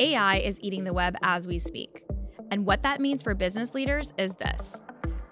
[0.00, 2.04] AI is eating the web as we speak.
[2.50, 4.80] And what that means for business leaders is this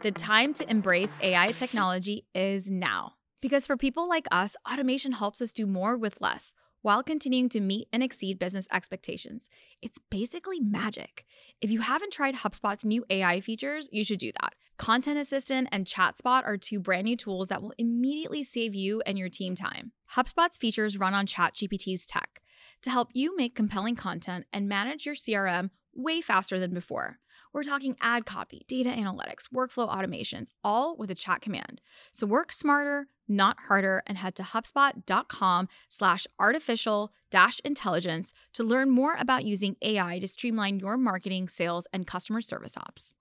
[0.02, 3.14] the time to embrace AI technology is now.
[3.40, 7.60] Because for people like us, automation helps us do more with less while continuing to
[7.60, 9.48] meet and exceed business expectations.
[9.82, 11.24] It's basically magic.
[11.60, 14.54] If you haven't tried HubSpot's new AI features, you should do that.
[14.78, 19.18] Content Assistant and ChatSpot are two brand new tools that will immediately save you and
[19.18, 19.92] your team time.
[20.14, 22.42] HubSpot's features run on ChatGPT's tech
[22.82, 27.18] to help you make compelling content and manage your CRM way faster than before.
[27.54, 31.80] We're talking ad copy, data analytics, workflow automations, all with a chat command.
[32.12, 38.90] So work smarter, not harder, and head to HubSpot.com slash artificial dash intelligence to learn
[38.90, 43.14] more about using AI to streamline your marketing, sales, and customer service ops.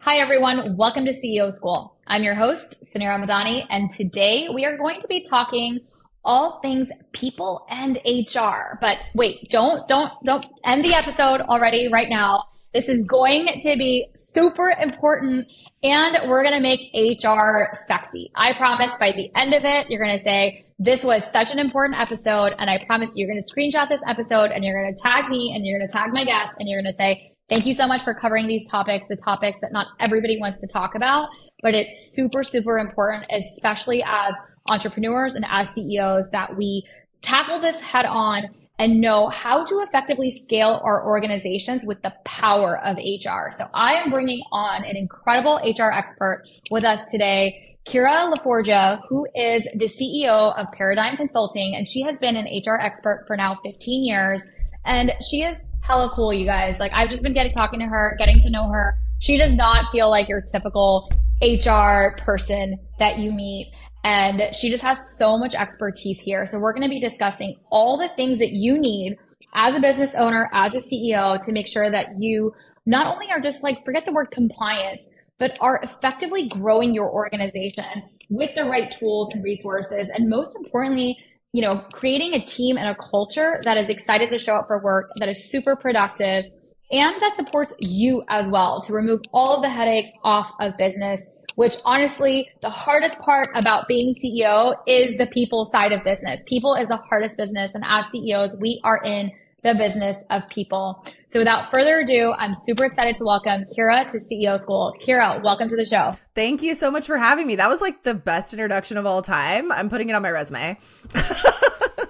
[0.00, 0.76] Hi, everyone.
[0.76, 1.96] Welcome to CEO School.
[2.06, 5.80] I'm your host, Suneera Madhani, and today we are going to be talking
[6.24, 8.78] all things people and HR.
[8.80, 12.44] But wait, don't, don't, don't end the episode already right now.
[12.72, 15.50] This is going to be super important
[15.82, 18.30] and we're going to make HR sexy.
[18.34, 21.58] I promise by the end of it, you're going to say, this was such an
[21.58, 22.54] important episode.
[22.58, 25.52] And I promise you're going to screenshot this episode and you're going to tag me
[25.54, 27.86] and you're going to tag my guests and you're going to say, thank you so
[27.86, 31.28] much for covering these topics, the topics that not everybody wants to talk about,
[31.62, 34.34] but it's super, super important, especially as
[34.70, 36.84] entrepreneurs and as CEOs that we
[37.22, 38.44] tackle this head on
[38.78, 43.50] and know how to effectively scale our organizations with the power of HR.
[43.52, 49.00] So I am bringing on an incredible HR expert with us today, Kira La Forgia,
[49.08, 53.36] who is the CEO of Paradigm Consulting, and she has been an HR expert for
[53.36, 54.46] now 15 years.
[54.84, 56.80] And she is hella cool, you guys.
[56.80, 58.98] Like I've just been getting talking to her, getting to know her.
[59.20, 61.08] She does not feel like your typical
[61.40, 63.72] HR person that you meet.
[64.04, 66.46] And she just has so much expertise here.
[66.46, 69.16] So we're going to be discussing all the things that you need
[69.54, 72.52] as a business owner, as a CEO to make sure that you
[72.84, 75.08] not only are just like, forget the word compliance,
[75.38, 80.08] but are effectively growing your organization with the right tools and resources.
[80.14, 81.16] And most importantly,
[81.56, 84.78] you know, creating a team and a culture that is excited to show up for
[84.82, 86.44] work, that is super productive,
[86.92, 91.26] and that supports you as well to remove all of the headaches off of business
[91.54, 96.42] which honestly, the hardest part about being CEO is the people side of business.
[96.46, 97.70] People is the hardest business.
[97.72, 101.04] And as CEOs, we are in the business of people.
[101.26, 104.94] So without further ado, I'm super excited to welcome Kira to CEO School.
[105.02, 106.16] Kira, welcome to the show.
[106.34, 107.56] Thank you so much for having me.
[107.56, 109.72] That was like the best introduction of all time.
[109.72, 110.78] I'm putting it on my resume.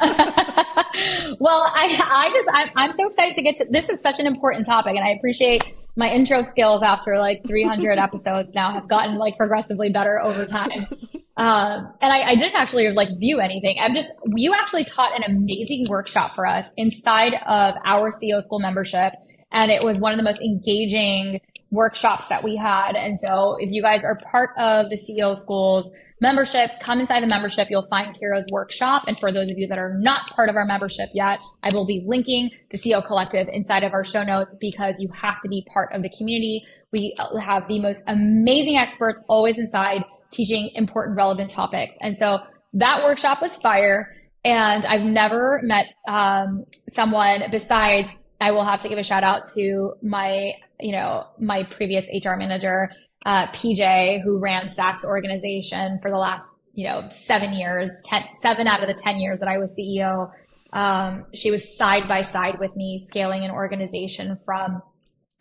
[1.41, 4.26] well, I, I just, I'm, I'm so excited to get to, this is such an
[4.26, 5.62] important topic and I appreciate
[5.97, 10.86] my intro skills after like 300 episodes now have gotten like progressively better over time.
[11.38, 13.76] Um, and I, I, didn't actually like view anything.
[13.78, 18.58] I'm just, you actually taught an amazing workshop for us inside of our CEO school
[18.58, 19.12] membership.
[19.52, 22.96] And it was one of the most engaging workshops that we had.
[22.96, 27.28] And so if you guys are part of the CEO schools, membership, come inside the
[27.28, 27.69] membership.
[27.71, 29.04] You'll find Kira's workshop.
[29.06, 31.84] And for those of you that are not part of our membership yet, I will
[31.84, 35.67] be linking the CEO collective inside of our show notes because you have to be
[35.73, 36.64] part of the community.
[36.93, 41.94] We have the most amazing experts always inside teaching important, relevant topics.
[42.00, 42.40] And so
[42.75, 44.14] that workshop was fire.
[44.44, 49.43] And I've never met um, someone besides I will have to give a shout out
[49.56, 52.90] to my, you know, my previous HR manager,
[53.26, 58.69] uh, PJ, who ran Stax organization for the last, you know, seven years, ten, seven
[58.69, 60.31] out of the 10 years that I was CEO.
[60.73, 64.81] Um, she was side by side with me scaling an organization from,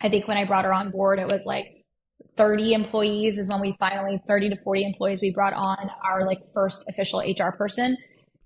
[0.02, 1.68] I think when I brought her on board, it was like
[2.38, 6.40] 30 employees is when we finally 30 to 40 employees we brought on our like
[6.56, 7.98] first official HR person.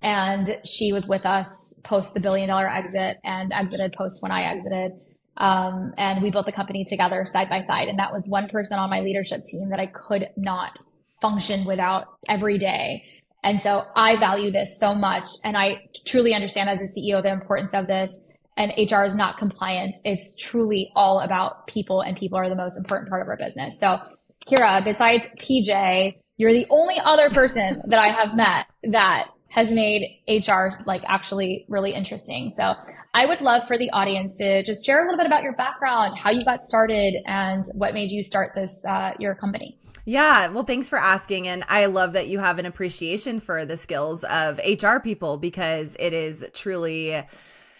[0.01, 4.43] And she was with us post the billion dollar exit and exited post when I
[4.43, 4.91] exited.
[5.39, 7.87] Um, and we built the company together side by side.
[7.87, 10.77] And that was one person on my leadership team that I could not
[11.21, 13.05] function without every day.
[13.43, 15.25] And so I value this so much.
[15.45, 18.11] And I truly understand as a CEO the importance of this.
[18.57, 19.97] And HR is not compliance.
[20.03, 23.79] It's truly all about people and people are the most important part of our business.
[23.79, 23.99] So
[24.45, 30.21] Kira, besides PJ, you're the only other person that I have met that has made
[30.27, 32.51] HR like actually really interesting.
[32.55, 32.75] So
[33.13, 36.17] I would love for the audience to just share a little bit about your background,
[36.17, 39.77] how you got started, and what made you start this uh, your company.
[40.05, 41.47] Yeah, well, thanks for asking.
[41.47, 45.95] And I love that you have an appreciation for the skills of HR people because
[45.99, 47.23] it is truly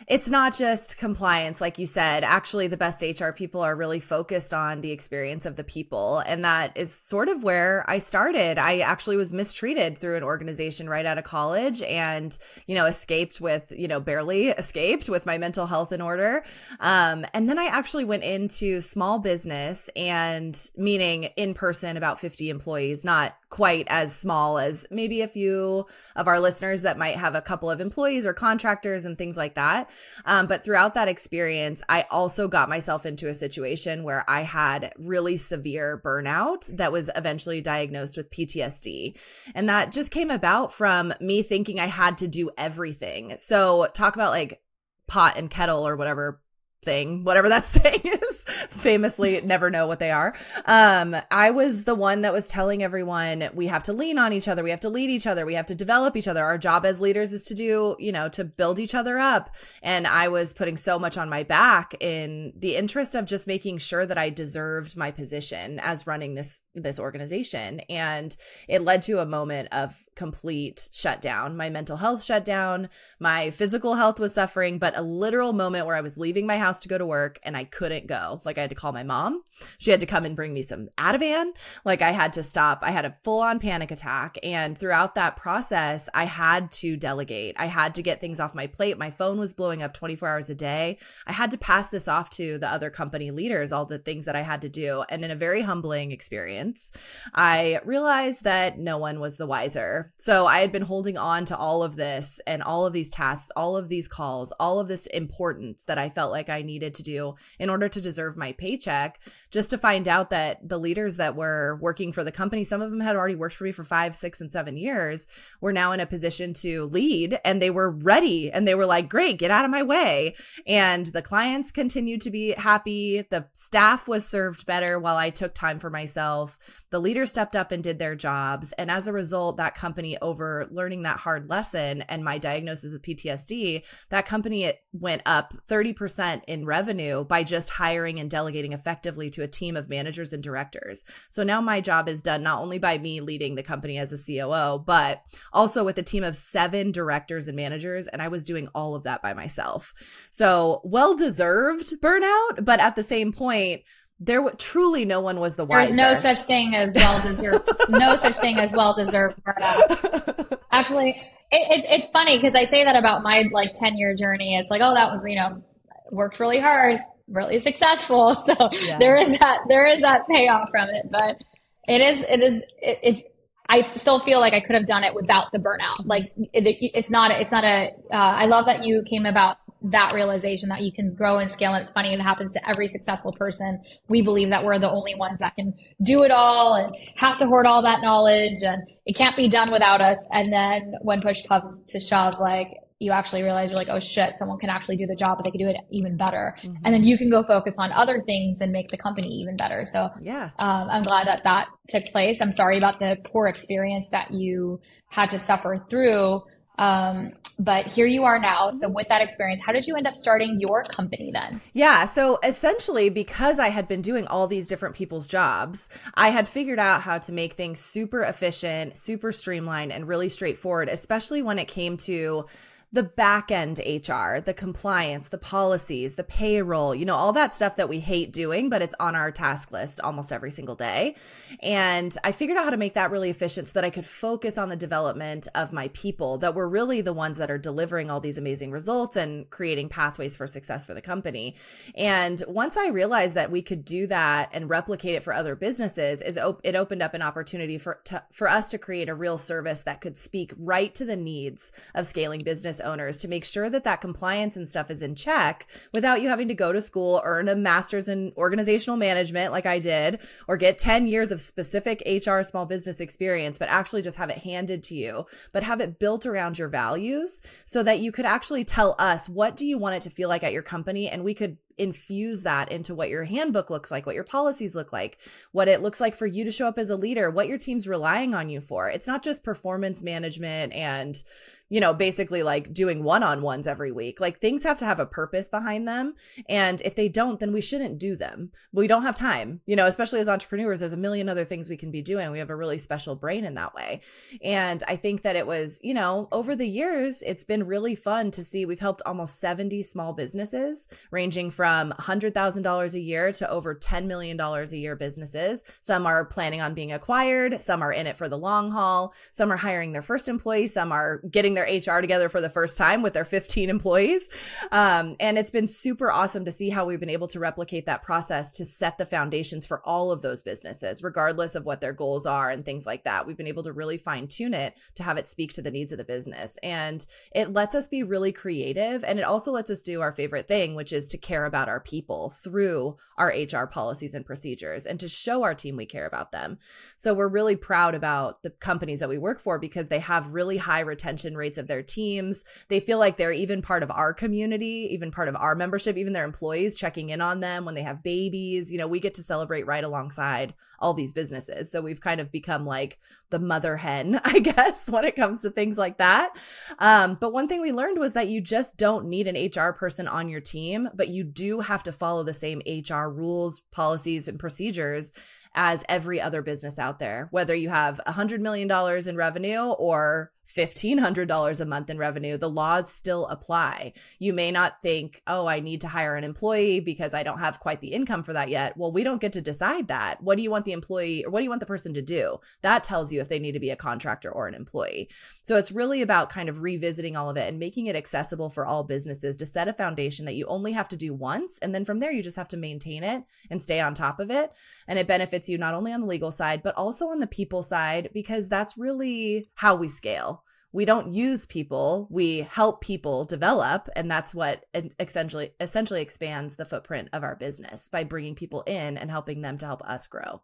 [0.10, 2.24] it's not just compliance, like you said.
[2.24, 6.20] Actually, the best HR people are really focused on the experience of the people.
[6.26, 8.58] And that is sort of where I started.
[8.58, 12.36] I actually was mistreated through an organization right out of college and,
[12.66, 16.44] you know, escaped with, you know, barely escaped with my mental health in order.
[16.80, 22.50] Um, and then I actually went into small business and meaning in person, about 50
[22.50, 25.86] employees, not quite as small as maybe a few
[26.16, 29.56] of our listeners that might have a couple of employees or contractors and things like
[29.56, 29.90] that.
[30.26, 34.94] Um, but throughout that experience, I also got myself into a situation where I had
[34.98, 39.18] really severe burnout that was eventually diagnosed with PTSD.
[39.56, 43.36] And that just came about from me thinking I had to do everything.
[43.38, 44.62] So, talk about like
[45.08, 46.40] pot and kettle or whatever
[46.82, 50.34] thing, whatever that saying is, famously never know what they are.
[50.66, 54.48] Um, I was the one that was telling everyone we have to lean on each
[54.48, 56.44] other, we have to lead each other, we have to develop each other.
[56.44, 59.50] Our job as leaders is to do, you know, to build each other up.
[59.82, 63.80] And I was putting so much on my back in the interest of just making
[63.80, 67.82] sure that I deserved my position as running this this organization.
[67.90, 68.36] And
[68.68, 71.58] it led to a moment of complete shutdown.
[71.58, 72.90] My mental health shut down,
[73.20, 76.69] my physical health was suffering, but a literal moment where I was leaving my house
[76.70, 78.40] house to go to work and I couldn't go.
[78.46, 79.44] Like I had to call my mom.
[79.80, 81.52] She had to come and bring me some Ativan.
[81.84, 82.80] Like I had to stop.
[82.84, 84.38] I had a full on panic attack.
[84.44, 87.56] And throughout that process, I had to delegate.
[87.58, 88.98] I had to get things off my plate.
[88.98, 91.00] My phone was blowing up 24 hours a day.
[91.26, 94.36] I had to pass this off to the other company leaders, all the things that
[94.36, 95.04] I had to do.
[95.10, 96.92] And in a very humbling experience,
[97.34, 100.14] I realized that no one was the wiser.
[100.18, 103.52] So I had been holding on to all of this and all of these tasks,
[103.56, 106.94] all of these calls, all of this importance that I felt like I I needed
[106.96, 109.20] to do in order to deserve my paycheck,
[109.50, 112.92] just to find out that the leaders that were working for the company, some of
[112.92, 115.28] them had already worked for me for five, six, and seven years,
[115.62, 119.10] were now in a position to lead and they were ready and they were like,
[119.10, 120.36] great, get out of my way.
[120.68, 123.26] And the clients continued to be happy.
[123.30, 126.58] The staff was served better while I took time for myself.
[126.92, 128.74] The leaders stepped up and did their jobs.
[128.74, 133.02] And as a result, that company, over learning that hard lesson and my diagnosis with
[133.02, 139.30] PTSD, that company it went up 30% in revenue by just hiring and delegating effectively
[139.30, 141.06] to a team of managers and directors.
[141.30, 144.18] So now my job is done not only by me leading the company as a
[144.18, 145.22] COO, but
[145.54, 148.08] also with a team of seven directors and managers.
[148.08, 149.94] And I was doing all of that by myself.
[150.32, 153.84] So well deserved burnout, but at the same point,
[154.20, 155.96] there w- truly no one was the wiser.
[155.96, 157.70] There's no such thing as well deserved.
[157.90, 160.60] no such thing as well deserved burnout.
[160.72, 161.12] Actually,
[161.52, 164.58] it, it's it's funny because I say that about my like 10 year journey.
[164.58, 165.64] It's like, oh, that was you know
[166.12, 168.36] worked really hard, really successful.
[168.46, 168.98] So yeah.
[169.00, 171.42] there is that there is that payoff from it, but
[171.88, 173.24] it is it is it, it's
[173.68, 176.06] I still feel like I could have done it without the burnout.
[176.06, 177.92] Like it, it's not it's not a.
[178.12, 181.74] Uh, I love that you came about that realization that you can grow and scale.
[181.74, 183.82] And it's funny, it happens to every successful person.
[184.08, 185.74] We believe that we're the only ones that can
[186.04, 189.72] do it all and have to hoard all that knowledge and it can't be done
[189.72, 190.18] without us.
[190.32, 194.36] And then when push comes to shove, like you actually realize you're like, oh shit,
[194.38, 196.56] someone can actually do the job, but they can do it even better.
[196.62, 196.76] Mm-hmm.
[196.84, 199.86] And then you can go focus on other things and make the company even better.
[199.86, 202.42] So yeah, um, I'm glad that that took place.
[202.42, 206.44] I'm sorry about the poor experience that you had to suffer through.
[206.78, 208.72] Um, but here you are now.
[208.82, 211.60] So with that experience, how did you end up starting your company then?
[211.74, 212.06] Yeah.
[212.06, 216.80] So essentially, because I had been doing all these different people's jobs, I had figured
[216.80, 221.68] out how to make things super efficient, super streamlined, and really straightforward, especially when it
[221.68, 222.46] came to
[222.92, 227.76] the back end HR, the compliance, the policies, the payroll, you know, all that stuff
[227.76, 231.16] that we hate doing, but it's on our task list almost every single day.
[231.62, 234.58] And I figured out how to make that really efficient so that I could focus
[234.58, 238.20] on the development of my people that were really the ones that are delivering all
[238.20, 241.56] these amazing results and creating pathways for success for the company.
[241.96, 246.24] And once I realized that we could do that and replicate it for other businesses,
[246.24, 249.84] is it opened up an opportunity for to, for us to create a real service
[249.84, 253.70] that could speak right to the needs of scaling business business owners to make sure
[253.70, 257.22] that that compliance and stuff is in check without you having to go to school,
[257.24, 262.02] earn a master's in organizational management like I did, or get 10 years of specific
[262.06, 266.00] HR small business experience, but actually just have it handed to you, but have it
[266.00, 269.96] built around your values so that you could actually tell us what do you want
[269.96, 273.24] it to feel like at your company and we could infuse that into what your
[273.24, 275.18] handbook looks like, what your policies look like,
[275.52, 277.88] what it looks like for you to show up as a leader, what your team's
[277.88, 278.90] relying on you for.
[278.90, 281.22] It's not just performance management and
[281.70, 284.20] you know, basically like doing one on ones every week.
[284.20, 286.16] Like things have to have a purpose behind them.
[286.50, 288.52] And if they don't, then we shouldn't do them.
[288.74, 291.78] We don't have time, you know, especially as entrepreneurs, there's a million other things we
[291.78, 292.32] can be doing.
[292.32, 294.02] We have a really special brain in that way.
[294.44, 298.32] And I think that it was, you know, over the years, it's been really fun
[298.32, 303.76] to see we've helped almost 70 small businesses ranging from $100,000 a year to over
[303.76, 305.64] $10 million a year businesses.
[305.82, 309.52] Some are planning on being acquired, some are in it for the long haul, some
[309.52, 313.02] are hiring their first employee, some are getting their HR together for the first time
[313.02, 314.30] with their 15 employees.
[314.72, 318.04] Um, and it's been super awesome to see how we've been able to replicate that
[318.04, 322.26] process to set the foundations for all of those businesses, regardless of what their goals
[322.26, 323.28] are and things like that.
[323.28, 325.92] We've been able to really fine tune it to have it speak to the needs
[325.92, 326.58] of the business.
[326.64, 329.04] And it lets us be really creative.
[329.04, 331.80] And it also lets us do our favorite thing, which is to care about our
[331.80, 336.32] people through our HR policies and procedures and to show our team we care about
[336.32, 336.58] them.
[336.96, 340.58] So we're really proud about the companies that we work for because they have really
[340.58, 342.46] high retention rates of their teams.
[342.70, 346.14] They feel like they're even part of our community, even part of our membership, even
[346.14, 348.72] their employees checking in on them when they have babies.
[348.72, 351.72] You know, we get to celebrate right alongside all these businesses.
[351.72, 355.50] So we've kind of become like the mother hen, I guess, when it comes to
[355.50, 356.34] things like that.
[356.80, 360.08] Um, but one thing we learned was that you just don't need an HR person
[360.08, 364.40] on your team, but you do have to follow the same HR rules, policies, and
[364.40, 365.12] procedures
[365.56, 368.70] as every other business out there, whether you have a $100 million
[369.08, 373.94] in revenue or $1,500 a month in revenue, the laws still apply.
[374.18, 377.60] You may not think, oh, I need to hire an employee because I don't have
[377.60, 378.76] quite the income for that yet.
[378.76, 380.24] Well, we don't get to decide that.
[380.24, 382.40] What do you want the employee or what do you want the person to do?
[382.62, 385.10] That tells you if they need to be a contractor or an employee.
[385.44, 388.66] So it's really about kind of revisiting all of it and making it accessible for
[388.66, 391.60] all businesses to set a foundation that you only have to do once.
[391.60, 394.32] And then from there, you just have to maintain it and stay on top of
[394.32, 394.52] it.
[394.88, 397.62] And it benefits you not only on the legal side, but also on the people
[397.62, 400.39] side, because that's really how we scale
[400.72, 404.66] we don't use people we help people develop and that's what
[405.00, 409.58] essentially essentially expands the footprint of our business by bringing people in and helping them
[409.58, 410.42] to help us grow.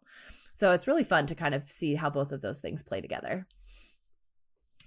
[0.52, 3.46] So it's really fun to kind of see how both of those things play together.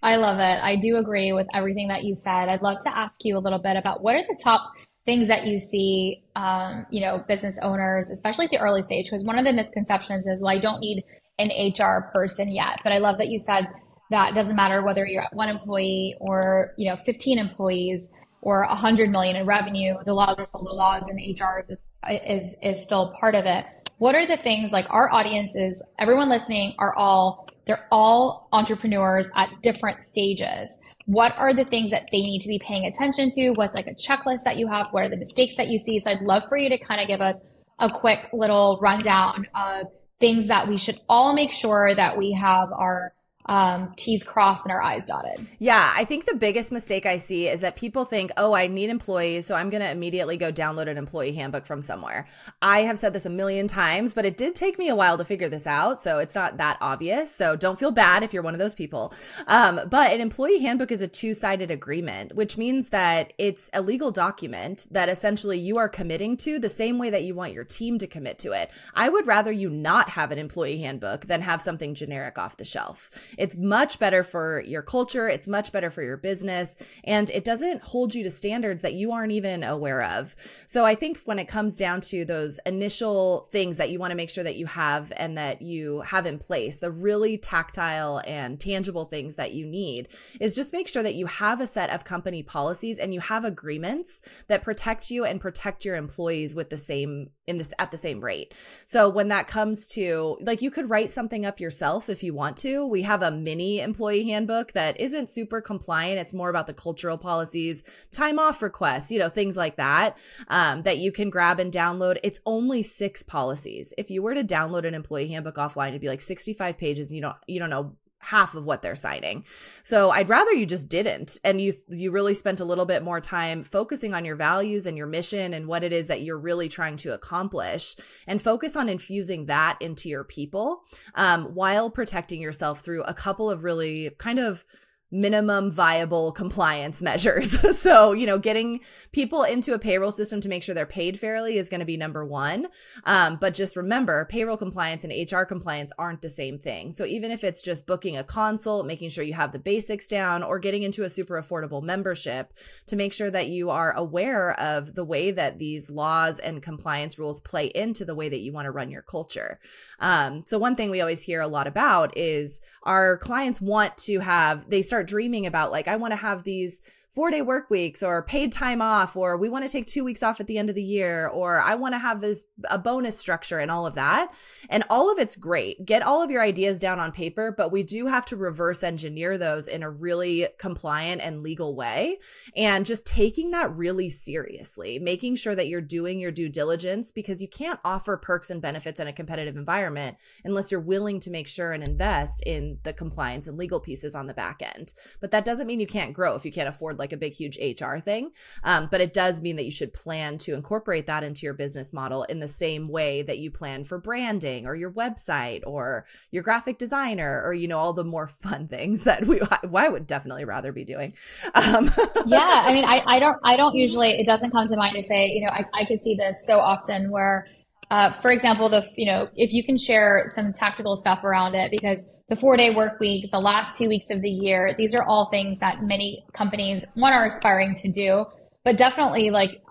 [0.02, 0.64] I love it.
[0.64, 2.48] I do agree with everything that you said.
[2.48, 4.72] I'd love to ask you a little bit about what are the top
[5.06, 9.24] things that you see um, you know business owners especially at the early stage because
[9.24, 11.04] one of the misconceptions is well i don't need
[11.40, 13.66] an hr person yet but i love that you said
[14.10, 18.12] that doesn't matter whether you're at one employee or you know 15 employees
[18.42, 21.78] or 100 million in revenue the laws the laws and hr is,
[22.26, 23.66] is is still part of it.
[23.98, 29.50] What are the things like our audiences everyone listening are all they're all entrepreneurs at
[29.62, 30.70] different stages.
[31.06, 33.52] What are the things that they need to be paying attention to?
[33.52, 34.88] What's like a checklist that you have?
[34.92, 36.00] What are the mistakes that you see?
[36.00, 37.36] So i'd love for you to kind of give us
[37.80, 39.88] a quick little rundown of
[40.20, 43.14] things that we should all make sure that we have our
[43.50, 45.48] um, T's crossed and our I's dotted.
[45.58, 48.92] Yeah, I think the biggest mistake I see is that people think, oh, I need
[48.92, 52.28] employees, so I'm going to immediately go download an employee handbook from somewhere.
[52.62, 55.26] I have said this a million times, but it did take me a while to
[55.26, 57.34] figure this out, so it's not that obvious.
[57.34, 59.16] So don't feel bad if you're one of those people.
[59.48, 63.82] Um, but an employee handbook is a two sided agreement, which means that it's a
[63.82, 67.64] legal document that essentially you are committing to the same way that you want your
[67.64, 68.70] team to commit to it.
[68.94, 72.64] I would rather you not have an employee handbook than have something generic off the
[72.64, 73.10] shelf.
[73.40, 75.28] It's much better for your culture.
[75.28, 76.76] It's much better for your business.
[77.06, 80.36] And it doesn't hold you to standards that you aren't even aware of.
[80.68, 84.18] So I think when it comes down to those initial things that you want to
[84.18, 88.60] make sure that you have and that you have in place, the really tactile and
[88.60, 92.04] tangible things that you need is just make sure that you have a set of
[92.04, 96.78] company policies and you have agreements that protect you and protect your employees with the
[96.78, 98.54] same in this at the same rate.
[98.86, 102.58] So when that comes to like you could write something up yourself if you want
[102.58, 102.86] to.
[102.86, 106.20] We have a mini employee handbook that isn't super compliant.
[106.20, 110.18] It's more about the cultural policies, time off requests, you know, things like that
[110.48, 112.18] um, that you can grab and download.
[112.24, 113.94] It's only six policies.
[113.98, 117.12] If you were to download an employee handbook offline, it'd be like 65 pages.
[117.12, 119.46] You don't you don't know half of what they're signing.
[119.82, 123.22] So I'd rather you just didn't and you you really spent a little bit more
[123.22, 126.68] time focusing on your values and your mission and what it is that you're really
[126.68, 127.96] trying to accomplish
[128.28, 130.84] and focus on infusing that into your people
[131.16, 134.66] um, while protecting yourself through a couple of really kind of
[135.12, 137.78] minimum viable compliance measures.
[137.80, 141.58] so, you know, getting people into a payroll system to make sure they're paid fairly
[141.58, 142.68] is going to be number one.
[143.06, 146.92] Um, but just remember, payroll compliance and HR compliance aren't the same thing.
[146.92, 150.44] So, even if it's just booking a consult, making sure you have the basics down,
[150.44, 152.54] or getting into a super affordable membership
[152.88, 157.18] to make sure that you are aware of the way that these laws and compliance
[157.18, 159.60] rules play into the way that you want to run your culture.
[160.00, 164.20] Um, so, one thing we always hear a lot about is our clients want to
[164.20, 168.04] have, they start dreaming about, like, I want to have these four day work weeks
[168.04, 170.70] or paid time off, or we want to take two weeks off at the end
[170.70, 173.96] of the year, or I want to have this a bonus structure and all of
[173.96, 174.32] that.
[174.70, 175.86] And all of it's great.
[175.86, 179.38] Get all of your ideas down on paper, but we do have to reverse engineer
[179.38, 182.18] those in a really compliant and legal way.
[182.56, 187.42] And just taking that really seriously, making sure that you're doing your due diligence because
[187.42, 191.48] you can't offer perks and benefits in a competitive environment unless you're willing to make
[191.48, 194.94] sure and invest in the compliance and legal pieces on the back end.
[195.20, 197.58] But that doesn't mean you can't grow if you can't afford like a big, huge
[197.58, 198.32] HR thing.
[198.64, 201.94] Um, but it does mean that you should plan to incorporate that into your business
[201.94, 206.44] model in the same way that you plan for branding or your website or your
[206.44, 209.42] graphic designer or, you know, all the more fun things that we,
[209.74, 211.14] I would definitely rather be doing.
[211.56, 211.90] Um.
[212.28, 212.64] yeah.
[212.66, 215.28] I mean, I, I don't, I don't usually, it doesn't come to mind to say,
[215.28, 217.48] you know, I, I could see this so often where,
[217.90, 221.72] uh, for example, the, you know, if you can share some tactical stuff around it
[221.72, 224.76] because the four day work week, the last two weeks of the year.
[224.78, 228.26] These are all things that many companies, one, are aspiring to do,
[228.64, 229.62] but definitely like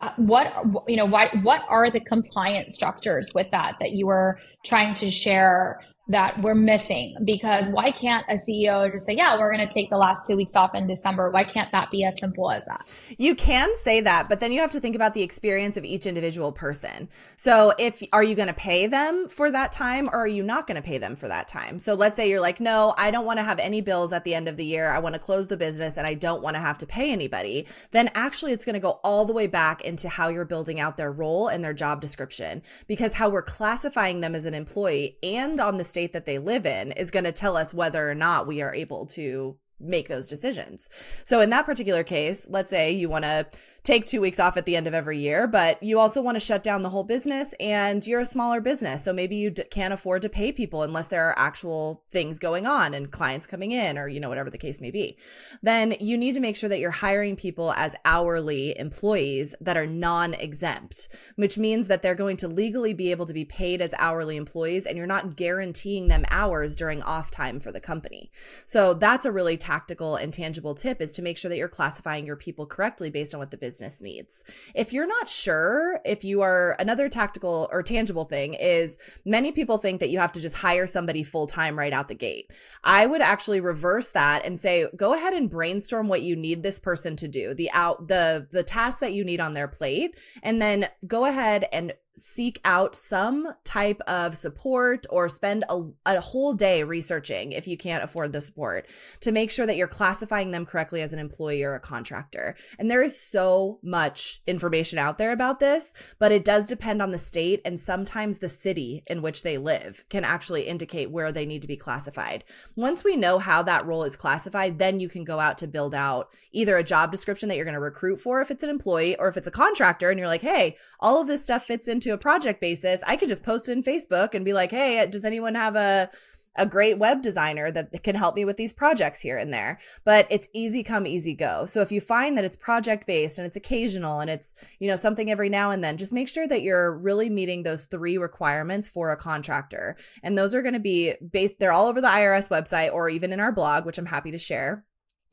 [0.00, 0.52] uh, what
[0.88, 5.10] you know why what are the compliance structures with that that you are trying to
[5.10, 9.72] share that we're missing because why can't a CEO just say, yeah, we're going to
[9.72, 11.30] take the last two weeks off in December?
[11.30, 12.88] Why can't that be as simple as that?
[13.18, 16.06] You can say that, but then you have to think about the experience of each
[16.06, 17.08] individual person.
[17.34, 20.68] So if, are you going to pay them for that time or are you not
[20.68, 21.80] going to pay them for that time?
[21.80, 24.34] So let's say you're like, no, I don't want to have any bills at the
[24.34, 24.90] end of the year.
[24.90, 27.66] I want to close the business and I don't want to have to pay anybody.
[27.90, 30.96] Then actually it's going to go all the way back into how you're building out
[30.96, 35.58] their role and their job description because how we're classifying them as an employee and
[35.58, 38.46] on the state that they live in is going to tell us whether or not
[38.46, 40.90] we are able to make those decisions.
[41.24, 43.46] So in that particular case, let's say you want to
[43.86, 46.40] take two weeks off at the end of every year, but you also want to
[46.40, 49.04] shut down the whole business and you're a smaller business.
[49.04, 52.66] So maybe you d- can't afford to pay people unless there are actual things going
[52.66, 55.16] on and clients coming in or, you know, whatever the case may be.
[55.62, 59.86] Then you need to make sure that you're hiring people as hourly employees that are
[59.86, 63.94] non exempt, which means that they're going to legally be able to be paid as
[63.98, 68.32] hourly employees and you're not guaranteeing them hours during off time for the company.
[68.64, 72.26] So that's a really tactical and tangible tip is to make sure that you're classifying
[72.26, 74.42] your people correctly based on what the business business needs.
[74.74, 79.76] If you're not sure if you are another tactical or tangible thing is many people
[79.76, 82.50] think that you have to just hire somebody full time right out the gate.
[82.82, 86.78] I would actually reverse that and say go ahead and brainstorm what you need this
[86.78, 90.62] person to do, the out the the task that you need on their plate and
[90.62, 96.54] then go ahead and seek out some type of support or spend a, a whole
[96.54, 98.88] day researching if you can't afford the support
[99.20, 102.56] to make sure that you're classifying them correctly as an employee or a contractor.
[102.78, 107.10] And there is so much information out there about this, but it does depend on
[107.10, 111.44] the state and sometimes the city in which they live can actually indicate where they
[111.44, 112.44] need to be classified.
[112.76, 115.94] Once we know how that role is classified, then you can go out to build
[115.94, 119.16] out either a job description that you're going to recruit for if it's an employee
[119.16, 122.05] or if it's a contractor and you're like, hey, all of this stuff fits into
[122.12, 125.24] a project basis, I could just post it in Facebook and be like, hey, does
[125.24, 126.10] anyone have a
[126.58, 129.78] a great web designer that can help me with these projects here and there.
[130.04, 131.66] But it's easy come, easy go.
[131.66, 134.96] So if you find that it's project based and it's occasional and it's, you know,
[134.96, 138.88] something every now and then, just make sure that you're really meeting those three requirements
[138.88, 139.96] for a contractor.
[140.22, 143.32] And those are going to be based, they're all over the IRS website or even
[143.32, 144.84] in our blog, which I'm happy to share.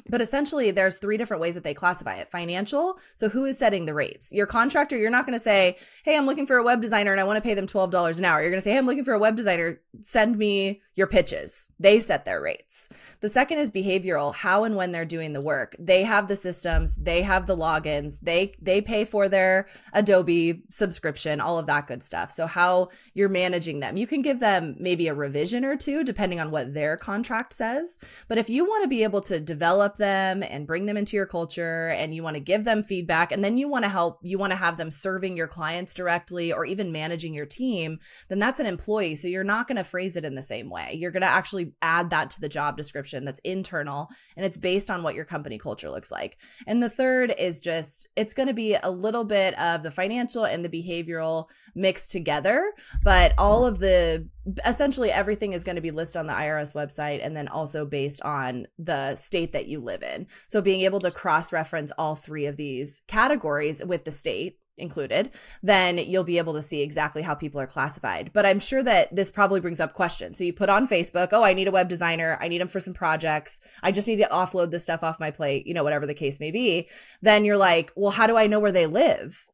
[0.10, 2.30] But essentially, there's three different ways that they classify it.
[2.30, 2.98] Financial.
[3.14, 4.32] So who is setting the rates?
[4.32, 7.22] Your contractor, you're not going to say, Hey, I'm looking for a web designer and
[7.22, 8.42] I want to pay them $12 an hour.
[8.42, 9.82] You're going to say, Hey, I'm looking for a web designer.
[10.02, 11.70] Send me your pitches.
[11.80, 12.90] They set their rates.
[13.22, 15.76] The second is behavioral, how and when they're doing the work.
[15.80, 21.42] They have the systems, they have the logins, they they pay for their Adobe subscription,
[21.42, 22.32] all of that good stuff.
[22.32, 23.98] So how you're managing them.
[23.98, 27.98] You can give them maybe a revision or two depending on what their contract says.
[28.28, 31.26] But if you want to be able to develop them and bring them into your
[31.26, 34.38] culture and you want to give them feedback and then you want to help you
[34.38, 38.60] want to have them serving your clients directly or even managing your team then that's
[38.60, 39.16] an employee.
[39.16, 40.94] So you're not going to phrase it in the same way.
[40.94, 44.90] You're going to actually add that to the job description that's internal and it's based
[44.90, 46.38] on what your company culture looks like.
[46.68, 50.46] And the third is just it's going to be a little bit of the financial
[50.46, 52.72] and the behavioral mixed together
[53.04, 54.28] but all of the
[54.66, 58.22] essentially everything is going to be listed on the IRS website and then also based
[58.24, 60.28] on the state that you live in.
[60.48, 65.30] So being able to cross reference all three of these categories with the state included,
[65.62, 68.32] then you'll be able to see exactly how people are classified.
[68.34, 70.38] But I'm sure that this probably brings up questions.
[70.38, 72.38] So you put on Facebook, oh, I need a web designer.
[72.42, 73.60] I need them for some projects.
[73.84, 76.40] I just need to offload this stuff off my plate, you know, whatever the case
[76.40, 76.90] may be.
[77.22, 79.48] Then you're like, well, how do I know where they live?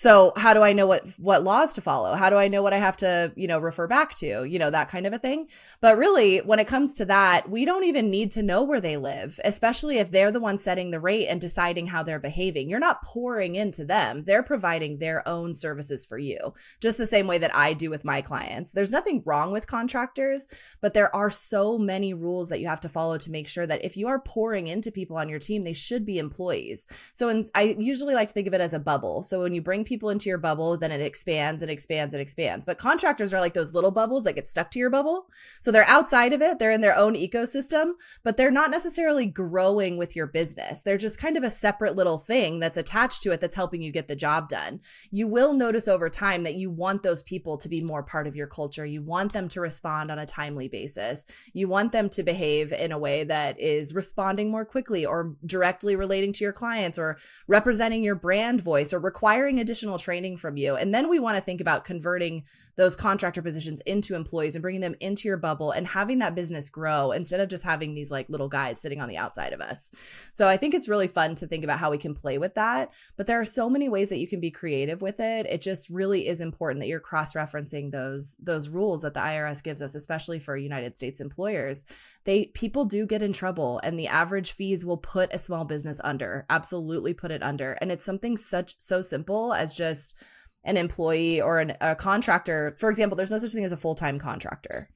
[0.00, 2.14] So how do I know what what laws to follow?
[2.14, 4.44] How do I know what I have to, you know, refer back to?
[4.44, 5.48] You know, that kind of a thing.
[5.82, 8.96] But really, when it comes to that, we don't even need to know where they
[8.96, 12.70] live, especially if they're the one setting the rate and deciding how they're behaving.
[12.70, 14.24] You're not pouring into them.
[14.24, 16.54] They're providing their own services for you.
[16.80, 18.72] Just the same way that I do with my clients.
[18.72, 20.46] There's nothing wrong with contractors,
[20.80, 23.84] but there are so many rules that you have to follow to make sure that
[23.84, 26.86] if you are pouring into people on your team, they should be employees.
[27.12, 29.22] So in, I usually like to think of it as a bubble.
[29.22, 32.64] So when you bring people into your bubble, then it expands and expands and expands.
[32.64, 35.26] But contractors are like those little bubbles that get stuck to your bubble.
[35.60, 39.98] So they're outside of it, they're in their own ecosystem, but they're not necessarily growing
[39.98, 40.82] with your business.
[40.82, 43.90] They're just kind of a separate little thing that's attached to it that's helping you
[43.90, 44.80] get the job done.
[45.10, 48.36] You will notice over time that you want those people to be more part of
[48.36, 48.86] your culture.
[48.86, 51.24] You want them to respond on a timely basis.
[51.52, 55.96] You want them to behave in a way that is responding more quickly or directly
[55.96, 60.56] relating to your clients or representing your brand voice or requiring additional additional training from
[60.56, 60.74] you.
[60.74, 62.42] And then we want to think about converting
[62.76, 66.68] those contractor positions into employees and bringing them into your bubble and having that business
[66.68, 69.90] grow instead of just having these like little guys sitting on the outside of us.
[70.32, 72.90] So I think it's really fun to think about how we can play with that.
[73.16, 75.46] But there are so many ways that you can be creative with it.
[75.46, 79.82] It just really is important that you're cross-referencing those those rules that the IRS gives
[79.82, 81.84] us, especially for United States employers.
[82.24, 86.00] They people do get in trouble and the average fees will put a small business
[86.04, 86.46] under.
[86.50, 87.72] Absolutely put it under.
[87.80, 90.14] And it's something such so simple as just
[90.64, 92.74] an employee or an, a contractor.
[92.78, 94.88] For example, there's no such thing as a full time contractor.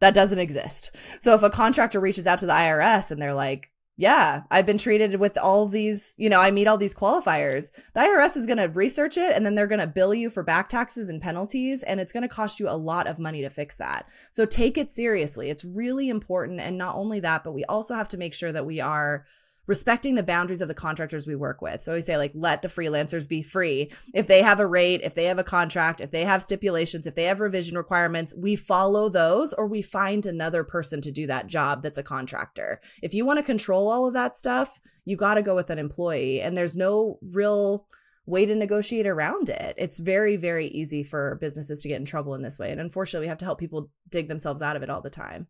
[0.00, 0.94] That doesn't exist.
[1.20, 4.78] So if a contractor reaches out to the IRS and they're like, yeah, I've been
[4.78, 7.70] treated with all these, you know, I meet all these qualifiers.
[7.92, 10.42] The IRS is going to research it and then they're going to bill you for
[10.42, 11.84] back taxes and penalties.
[11.84, 14.08] And it's going to cost you a lot of money to fix that.
[14.32, 15.48] So take it seriously.
[15.48, 16.58] It's really important.
[16.60, 19.26] And not only that, but we also have to make sure that we are
[19.66, 21.82] respecting the boundaries of the contractors we work with.
[21.82, 23.90] So we say like let the freelancers be free.
[24.12, 27.14] If they have a rate, if they have a contract, if they have stipulations, if
[27.14, 31.46] they have revision requirements, we follow those or we find another person to do that
[31.46, 32.80] job that's a contractor.
[33.02, 35.78] If you want to control all of that stuff, you got to go with an
[35.78, 37.86] employee and there's no real
[38.26, 39.74] way to negotiate around it.
[39.76, 43.26] It's very very easy for businesses to get in trouble in this way and unfortunately
[43.26, 45.46] we have to help people dig themselves out of it all the time.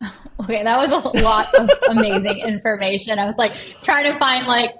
[0.38, 3.18] Okay, that was a lot of amazing information.
[3.18, 4.74] I was like trying to find like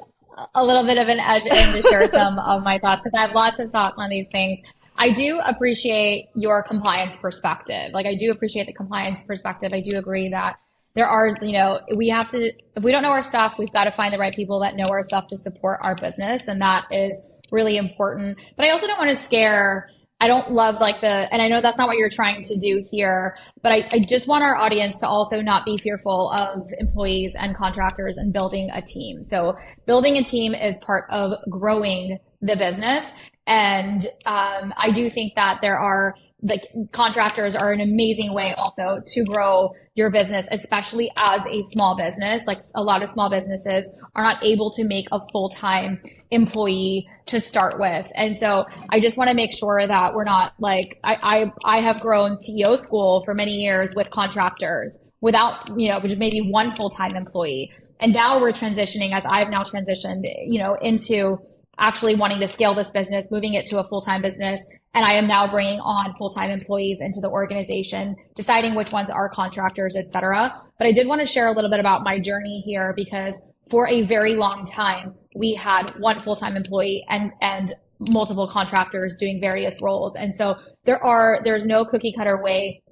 [0.55, 3.22] a little bit of an edge and to share some of my thoughts because I
[3.22, 4.61] have lots of thoughts on these things.
[4.98, 7.92] I do appreciate your compliance perspective.
[7.92, 9.72] Like I do appreciate the compliance perspective.
[9.72, 10.59] I do agree that
[10.94, 13.85] there are, you know, we have to if we don't know our stuff, we've got
[13.85, 16.85] to find the right people that know our stuff to support our business and that
[16.90, 18.38] is really important.
[18.57, 21.61] But I also don't want to scare I don't love like the, and I know
[21.61, 24.98] that's not what you're trying to do here, but I, I just want our audience
[25.00, 29.22] to also not be fearful of employees and contractors and building a team.
[29.24, 33.05] So building a team is part of growing the business.
[33.46, 39.03] And um, I do think that there are like contractors are an amazing way also
[39.07, 42.46] to grow your business, especially as a small business.
[42.46, 47.09] Like a lot of small businesses are not able to make a full time employee
[47.27, 48.07] to start with.
[48.14, 51.81] And so I just want to make sure that we're not like, I, I, I
[51.81, 56.75] have grown CEO school for many years with contractors without, you know, just maybe one
[56.77, 57.72] full time employee.
[57.99, 61.38] And now we're transitioning as I've now transitioned, you know, into
[61.79, 64.65] actually wanting to scale this business, moving it to a full time business.
[64.95, 69.11] And I am now bringing on full time employees into the organization, deciding which ones
[69.11, 70.55] are contractors, et cetera.
[70.79, 73.89] But I did want to share a little bit about my journey here because for
[73.89, 79.41] a very long time, we had one full time employee and, and multiple contractors doing
[79.41, 80.17] various roles.
[80.17, 82.83] And so there are, there's no cookie cutter way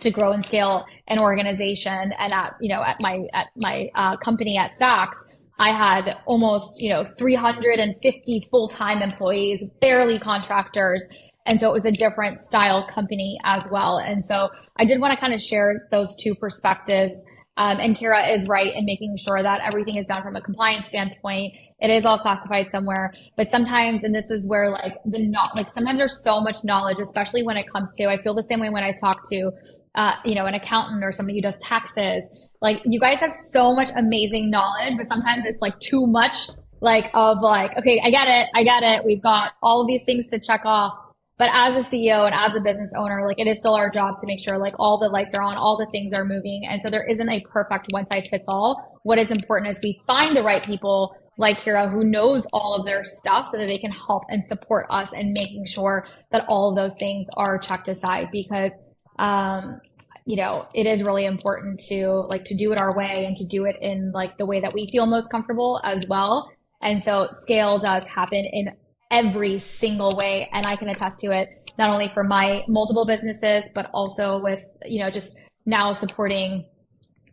[0.00, 2.12] to grow and scale an organization.
[2.18, 5.14] And at, you know, at my, at my uh, company at Stax,
[5.58, 11.06] I had almost, you know, 350 full-time employees, barely contractors.
[11.46, 13.98] And so it was a different style company as well.
[13.98, 17.18] And so I did want to kind of share those two perspectives
[17.56, 20.88] Um, and Kira is right in making sure that everything is done from a compliance
[20.88, 21.54] standpoint.
[21.78, 25.72] It is all classified somewhere, but sometimes, and this is where like the not like
[25.72, 28.06] sometimes there's so much knowledge, especially when it comes to.
[28.06, 29.52] I feel the same way when I talk to,
[29.94, 32.28] uh, you know, an accountant or somebody who does taxes.
[32.60, 36.48] Like you guys have so much amazing knowledge, but sometimes it's like too much.
[36.80, 39.06] Like of like, okay, I get it, I get it.
[39.06, 40.94] We've got all of these things to check off
[41.36, 44.18] but as a CEO and as a business owner, like it is still our job
[44.18, 46.64] to make sure like all the lights are on, all the things are moving.
[46.68, 49.00] And so there isn't a perfect one size fits all.
[49.02, 52.86] What is important is we find the right people like Kira who knows all of
[52.86, 56.70] their stuff so that they can help and support us in making sure that all
[56.70, 58.70] of those things are checked aside because
[59.18, 59.80] um
[60.26, 63.46] you know it is really important to like to do it our way and to
[63.46, 66.48] do it in like the way that we feel most comfortable as well
[66.82, 68.68] and so scale does happen in
[69.14, 70.50] every single way.
[70.52, 74.60] And I can attest to it, not only for my multiple businesses, but also with,
[74.84, 76.66] you know, just now supporting,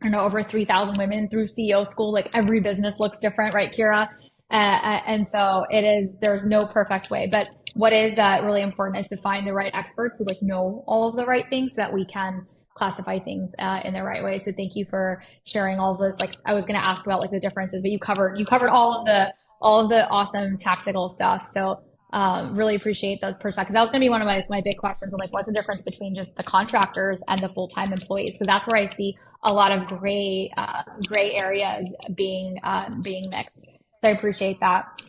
[0.01, 2.13] I don't know, over 3,000 women through CEO school.
[2.13, 4.07] Like every business looks different, right, Kira?
[4.51, 8.61] Uh, uh, and so it is, there's no perfect way, but what is uh, really
[8.61, 11.73] important is to find the right experts who like know all of the right things
[11.75, 14.37] that we can classify things uh, in the right way.
[14.37, 16.19] So thank you for sharing all of this.
[16.19, 18.69] Like I was going to ask about like the differences, but you covered, you covered
[18.69, 21.49] all of the all of the awesome tactical stuff.
[21.53, 21.81] So
[22.13, 23.73] um, really appreciate those perspectives.
[23.73, 25.13] That was going to be one of my, my big questions.
[25.13, 28.37] like, what's the difference between just the contractors and the full time employees?
[28.37, 33.29] So that's where I see a lot of gray uh, gray areas being uh, being
[33.29, 33.65] mixed.
[34.03, 35.01] So I appreciate that.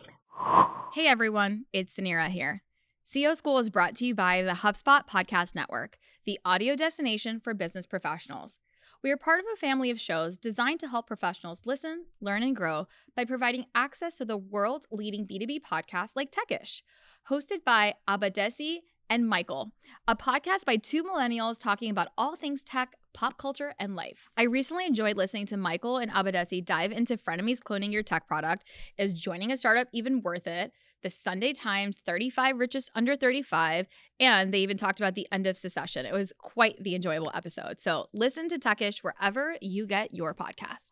[0.93, 2.63] Hey everyone, it's Suneera here.
[3.05, 7.53] CEO School is brought to you by the HubSpot Podcast Network, the audio destination for
[7.53, 8.59] business professionals.
[9.03, 12.55] We are part of a family of shows designed to help professionals listen, learn, and
[12.55, 12.87] grow
[13.17, 16.83] by providing access to the world's leading B2B podcasts like Techish,
[17.29, 18.77] hosted by Abadesi
[19.09, 19.73] and Michael,
[20.07, 24.29] a podcast by two millennials talking about all things tech, pop culture, and life.
[24.37, 28.63] I recently enjoyed listening to Michael and Abadesi dive into frenemies cloning your tech product.
[28.97, 30.71] Is joining a startup even worth it?
[31.03, 33.87] The Sunday Times 35 richest under 35,
[34.19, 36.05] and they even talked about the end of secession.
[36.05, 37.79] It was quite the enjoyable episode.
[37.79, 40.91] So listen to Techish wherever you get your podcast.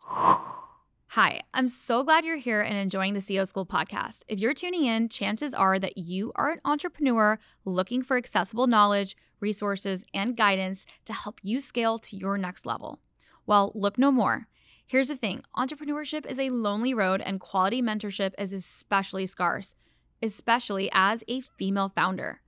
[1.12, 4.22] Hi, I'm so glad you're here and enjoying the CEO School podcast.
[4.28, 9.18] If you're tuning in, chances are that you are an entrepreneur looking for accessible knowledge,
[9.42, 13.00] resources, and guidance to help you scale to your next level.
[13.46, 14.48] Well, look no more.
[14.88, 19.76] Here's the thing entrepreneurship is a lonely road, and quality mentorship is especially scarce
[20.22, 22.42] especially as a female founder.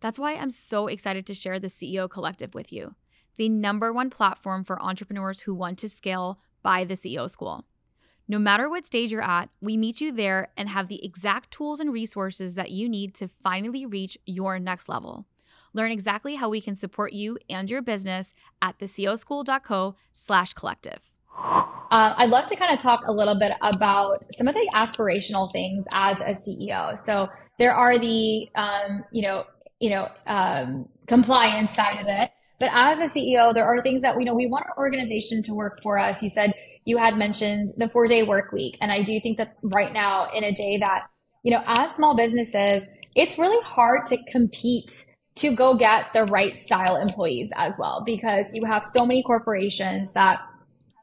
[0.00, 2.94] That's why I'm so excited to share the CEO Collective with you,
[3.36, 7.64] the number one platform for entrepreneurs who want to scale by the CEO School.
[8.28, 11.80] No matter what stage you're at, we meet you there and have the exact tools
[11.80, 15.26] and resources that you need to finally reach your next level.
[15.72, 21.09] Learn exactly how we can support you and your business at theceoschool.co slash collective.
[21.36, 25.50] Uh, I'd love to kind of talk a little bit about some of the aspirational
[25.52, 26.96] things as a CEO.
[27.04, 29.44] So there are the, um, you know,
[29.80, 32.30] you know, um, compliance side of it.
[32.60, 35.54] But as a CEO, there are things that we know we want our organization to
[35.54, 36.22] work for us.
[36.22, 38.76] You said you had mentioned the four day work week.
[38.80, 41.06] And I do think that right now in a day that,
[41.42, 42.82] you know, as small businesses,
[43.16, 48.46] it's really hard to compete to go get the right style employees as well, because
[48.52, 50.40] you have so many corporations that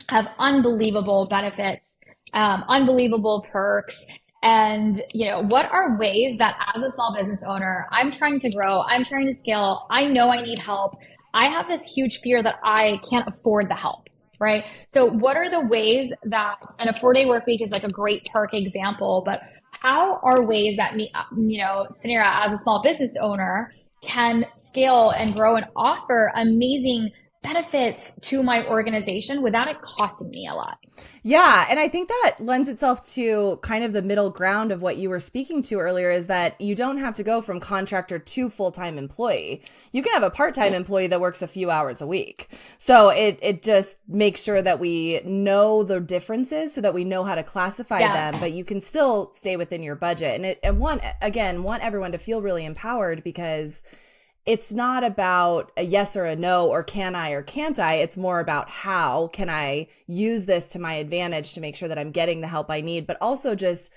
[0.10, 1.86] have unbelievable benefits,
[2.34, 4.06] um, unbelievable perks.
[4.44, 8.50] And, you know, what are ways that as a small business owner, I'm trying to
[8.52, 10.96] grow, I'm trying to scale, I know I need help.
[11.34, 14.64] I have this huge fear that I can't afford the help, right?
[14.94, 17.92] So what are the ways that, and a four day work week is like a
[17.92, 19.42] great perk example, but
[19.72, 25.10] how are ways that me, you know, Suneera as a small business owner can scale
[25.12, 27.12] and grow and offer amazing
[27.48, 30.78] benefits to my organization without it costing me a lot.
[31.24, 31.66] Yeah.
[31.70, 35.10] And I think that lends itself to kind of the middle ground of what you
[35.10, 38.72] were speaking to earlier is that you don't have to go from contractor to full
[38.72, 39.62] time employee.
[39.92, 42.50] You can have a part time employee that works a few hours a week.
[42.78, 47.24] So it, it just makes sure that we know the differences so that we know
[47.24, 48.32] how to classify yeah.
[48.32, 50.36] them, but you can still stay within your budget.
[50.36, 53.84] And it, and one, again, want everyone to feel really empowered because
[54.48, 57.96] it's not about a yes or a no or can I or can't I.
[57.96, 62.00] It's more about how can I use this to my advantage to make sure that
[62.00, 63.92] I'm getting the help I need, but also just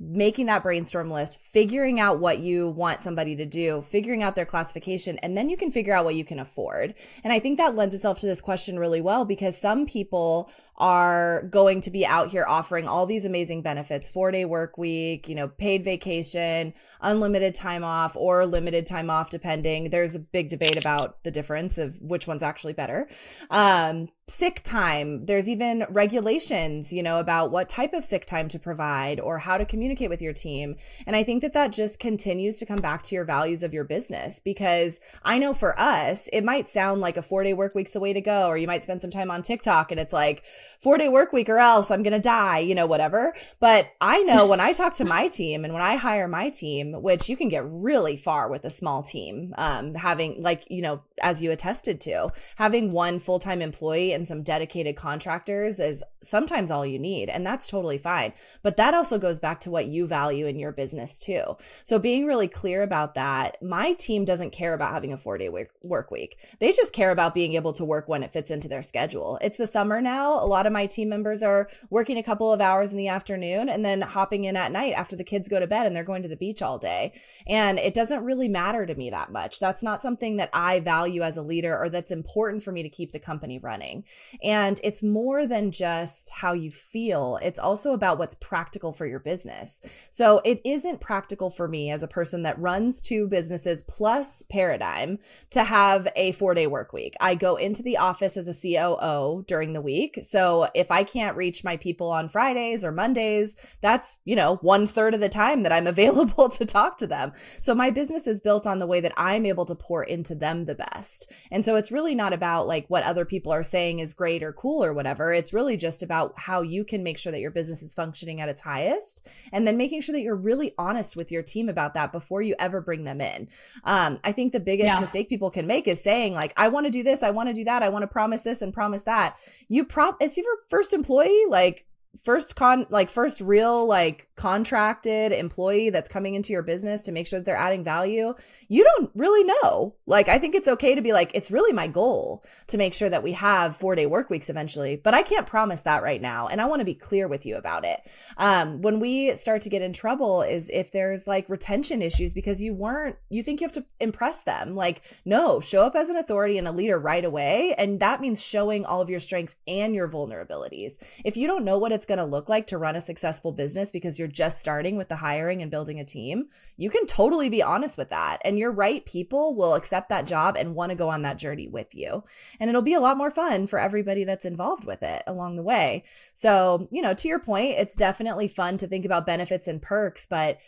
[0.00, 4.46] making that brainstorm list, figuring out what you want somebody to do, figuring out their
[4.46, 6.94] classification, and then you can figure out what you can afford.
[7.24, 11.42] And I think that lends itself to this question really well because some people are
[11.50, 15.34] going to be out here offering all these amazing benefits four day work week, you
[15.34, 19.90] know, paid vacation, unlimited time off, or limited time off, depending.
[19.90, 23.08] There's a big debate about the difference of which one's actually better.
[23.50, 25.24] Um, sick time.
[25.26, 29.58] There's even regulations, you know, about what type of sick time to provide or how
[29.58, 30.76] to communicate with your team.
[31.06, 33.84] And I think that that just continues to come back to your values of your
[33.84, 37.92] business because I know for us, it might sound like a four day work week's
[37.92, 40.44] the way to go, or you might spend some time on TikTok and it's like
[40.80, 43.34] four day work week or else I'm going to die, you know, whatever.
[43.60, 46.92] But I know when I talk to my team and when I hire my team,
[47.02, 51.02] which you can get really far with a small team, um, having like, you know,
[51.22, 56.70] as you attested to, having one full time employee and some dedicated contractors is sometimes
[56.70, 57.30] all you need.
[57.30, 58.34] And that's totally fine.
[58.62, 61.56] But that also goes back to what you value in your business too.
[61.84, 65.48] So being really clear about that, my team doesn't care about having a four day
[65.82, 66.38] work week.
[66.58, 69.38] They just care about being able to work when it fits into their schedule.
[69.40, 70.42] It's the summer now.
[70.42, 73.68] A lot of my team members are working a couple of hours in the afternoon
[73.68, 76.22] and then hopping in at night after the kids go to bed and they're going
[76.22, 77.12] to the beach all day.
[77.46, 79.60] And it doesn't really matter to me that much.
[79.60, 82.88] That's not something that I value as a leader or that's important for me to
[82.88, 84.04] keep the company running.
[84.42, 89.18] And it's more than just how you feel, it's also about what's practical for your
[89.18, 89.80] business.
[90.10, 95.18] So it isn't practical for me as a person that runs two businesses plus Paradigm
[95.50, 97.14] to have a four day work week.
[97.20, 100.18] I go into the office as a COO during the week.
[100.22, 104.86] So if I can't reach my people on Fridays or Mondays, that's, you know, one
[104.86, 107.32] third of the time that I'm available to talk to them.
[107.60, 110.64] So my business is built on the way that I'm able to pour into them
[110.64, 111.30] the best.
[111.50, 114.52] And so it's really not about like what other people are saying is great or
[114.52, 115.32] cool or whatever.
[115.32, 118.48] It's really just about how you can make sure that your business is functioning at
[118.48, 122.12] its highest and then making sure that you're really honest with your team about that
[122.12, 123.48] before you ever bring them in.
[123.84, 125.00] Um, I think the biggest yeah.
[125.00, 127.22] mistake people can make is saying like, I want to do this.
[127.22, 127.82] I want to do that.
[127.82, 129.36] I want to promise this and promise that.
[129.68, 131.44] You prop, it's your first employee.
[131.48, 131.86] Like
[132.24, 137.26] first con like first real like contracted employee that's coming into your business to make
[137.26, 138.34] sure that they're adding value
[138.68, 139.94] you don't really know.
[140.06, 143.10] Like i think it's okay to be like it's really my goal to make sure
[143.10, 146.48] that we have four day work weeks eventually but i can't promise that right now
[146.48, 148.00] and i want to be clear with you about it.
[148.36, 152.60] Um when we start to get in trouble is if there's like retention issues because
[152.60, 154.74] you weren't you think you have to impress them.
[154.74, 158.42] Like no show up as an authority and a leader right away and that means
[158.42, 160.92] showing all of your strengths and your vulnerabilities.
[161.24, 163.90] If you don't know what it's going to look like to run a successful business
[163.90, 167.62] because you're just starting with the hiring and building a team, you can totally be
[167.62, 168.40] honest with that.
[168.44, 171.68] And your right people will accept that job and want to go on that journey
[171.68, 172.24] with you.
[172.58, 175.62] And it'll be a lot more fun for everybody that's involved with it along the
[175.62, 176.02] way.
[176.34, 180.26] So, you know, to your point, it's definitely fun to think about benefits and perks,
[180.26, 180.58] but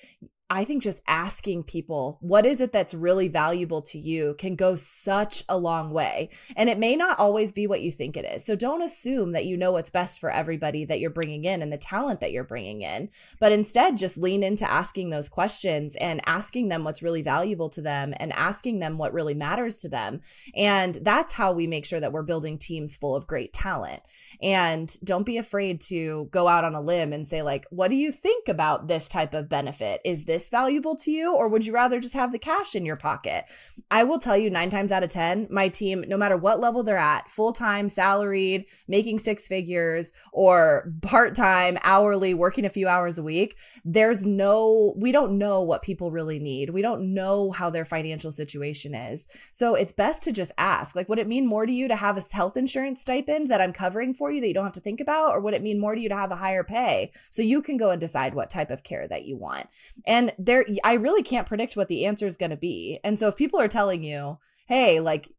[0.53, 4.75] I think just asking people, what is it that's really valuable to you can go
[4.75, 6.31] such a long way.
[6.57, 8.45] And it may not always be what you think it is.
[8.45, 11.73] So don't assume that you know what's best for everybody that you're bringing in and
[11.73, 16.21] the talent that you're bringing in, but instead just lean into asking those questions and
[16.27, 20.21] asking them what's really valuable to them and asking them what really matters to them.
[20.57, 24.03] And that's how we make sure that we're building teams full of great talent.
[24.43, 27.95] And don't be afraid to go out on a limb and say, like, what do
[27.95, 30.01] you think about this type of benefit?
[30.05, 32.97] Is this valuable to you, or would you rather just have the cash in your
[32.97, 33.45] pocket?
[33.91, 36.83] I will tell you nine times out of 10, my team, no matter what level
[36.83, 42.89] they're at, full time, salaried, making six figures, or part time, hourly, working a few
[42.89, 46.71] hours a week, there's no, we don't know what people really need.
[46.71, 49.27] We don't know how their financial situation is.
[49.53, 52.17] So it's best to just ask, like, would it mean more to you to have
[52.17, 55.01] a health insurance stipend that I'm covering for you that you don't have to think
[55.01, 55.31] about?
[55.31, 57.77] Or would it mean more to you to have a higher pay so you can
[57.77, 59.69] go and decide what type of care that you want?
[60.07, 62.99] And there, I really can't predict what the answer is going to be.
[63.05, 65.31] And so if people are telling you, hey, like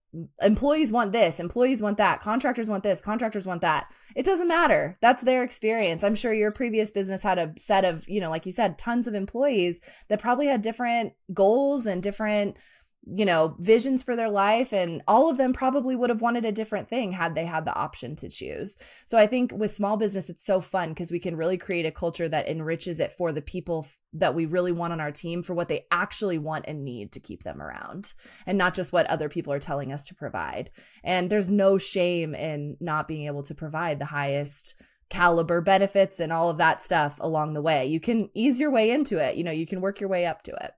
[0.42, 3.90] employees want this, employees want that, contractors want this, contractors want that.
[4.16, 4.98] It doesn't matter.
[5.02, 6.04] That's their experience.
[6.04, 9.08] I'm sure your previous business had a set of, you know, like you said, tons
[9.08, 12.58] of employees that probably had different goals and different
[13.04, 14.72] you know, visions for their life.
[14.72, 17.76] And all of them probably would have wanted a different thing had they had the
[17.76, 18.78] option to choose.
[19.06, 21.92] So I think with small business, it's so fun because we can really create a
[21.92, 25.54] culture that enriches it for the people that we really want on our team for
[25.54, 28.14] what they actually want and need to keep them around
[28.46, 30.70] and not just what other people are telling us to provide.
[31.04, 34.76] And there's no shame in not being able to provide the highest
[35.10, 37.86] caliber benefits and all of that stuff along the way.
[37.86, 39.36] You can ease your way into it.
[39.36, 40.72] You know, you can work your way up to it.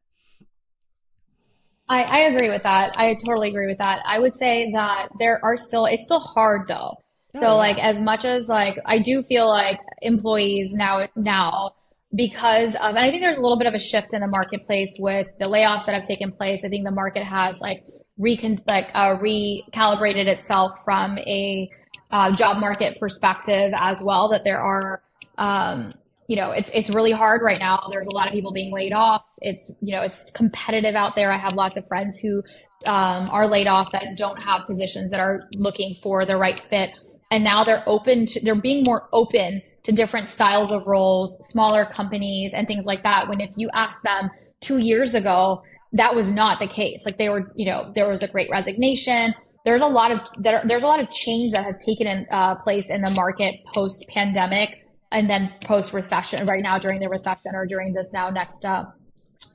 [1.93, 2.95] I, I agree with that.
[2.97, 4.01] I totally agree with that.
[4.06, 6.97] I would say that there are still, it's still hard though.
[7.36, 7.51] Oh, so yeah.
[7.53, 11.71] like as much as like, I do feel like employees now, now,
[12.15, 14.95] because of, and I think there's a little bit of a shift in the marketplace
[14.99, 16.63] with the layoffs that have taken place.
[16.65, 17.86] I think the market has like
[18.17, 21.69] recon, like uh, recalibrated itself from a
[22.12, 24.30] uh, job market perspective as well.
[24.30, 25.01] That there are,
[25.38, 25.93] um,
[26.28, 27.89] you know, it's it's really hard right now.
[27.91, 29.24] There's a lot of people being laid off.
[29.39, 31.32] It's you know, it's competitive out there.
[31.32, 32.43] I have lots of friends who
[32.86, 36.91] um, are laid off that don't have positions that are looking for the right fit,
[37.32, 41.86] and now they're open to they're being more open to different styles of roles, smaller
[41.86, 43.28] companies, and things like that.
[43.28, 45.61] When if you ask them two years ago,
[45.91, 47.05] that was not the case.
[47.05, 49.36] Like they were, you know, there was a great resignation.
[49.65, 52.55] There's a lot of there, there's a lot of change that has taken in, uh,
[52.55, 54.82] place in the market post pandemic
[55.14, 56.45] and then post recession.
[56.45, 58.86] Right now, during the recession or during this now next uh,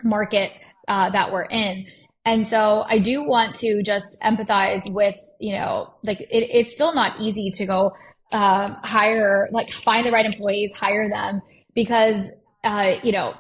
[0.03, 0.53] market
[0.87, 1.87] uh, that we're in.
[2.25, 6.95] And so I do want to just empathize with, you know, like it, it's still
[6.95, 7.93] not easy to go
[8.33, 11.41] um, hire, like find the right employees, hire them
[11.75, 12.31] because,
[12.65, 13.35] uh, you know,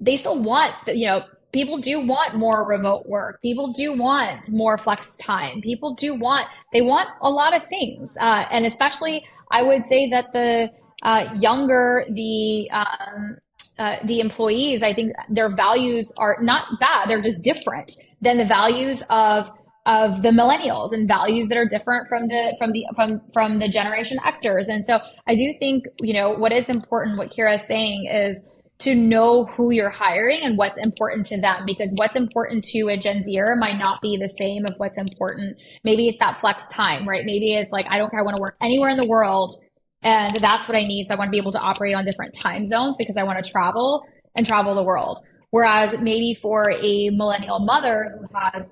[0.00, 3.42] they still want, you know, people do want more remote work.
[3.42, 5.60] People do want more flex time.
[5.60, 8.16] People do want, they want a lot of things.
[8.20, 10.70] Uh, and especially, I would say that the
[11.02, 13.36] uh, younger the, um,
[13.78, 17.08] uh, the employees, I think their values are not bad.
[17.08, 19.50] They're just different than the values of
[19.86, 23.68] of the millennials and values that are different from the from the from from the
[23.68, 24.68] generation Xers.
[24.68, 28.46] And so I do think, you know, what is important, what Kira is saying is
[28.80, 32.96] to know who you're hiring and what's important to them because what's important to a
[32.96, 35.60] Gen Zer might not be the same of what's important.
[35.84, 37.24] Maybe it's that flex time, right?
[37.24, 39.56] Maybe it's like, I don't care, I want to work anywhere in the world
[40.02, 41.06] and that's what I need.
[41.08, 43.44] So I want to be able to operate on different time zones because I want
[43.44, 44.04] to travel
[44.36, 45.18] and travel the world.
[45.50, 48.66] Whereas maybe for a millennial mother who has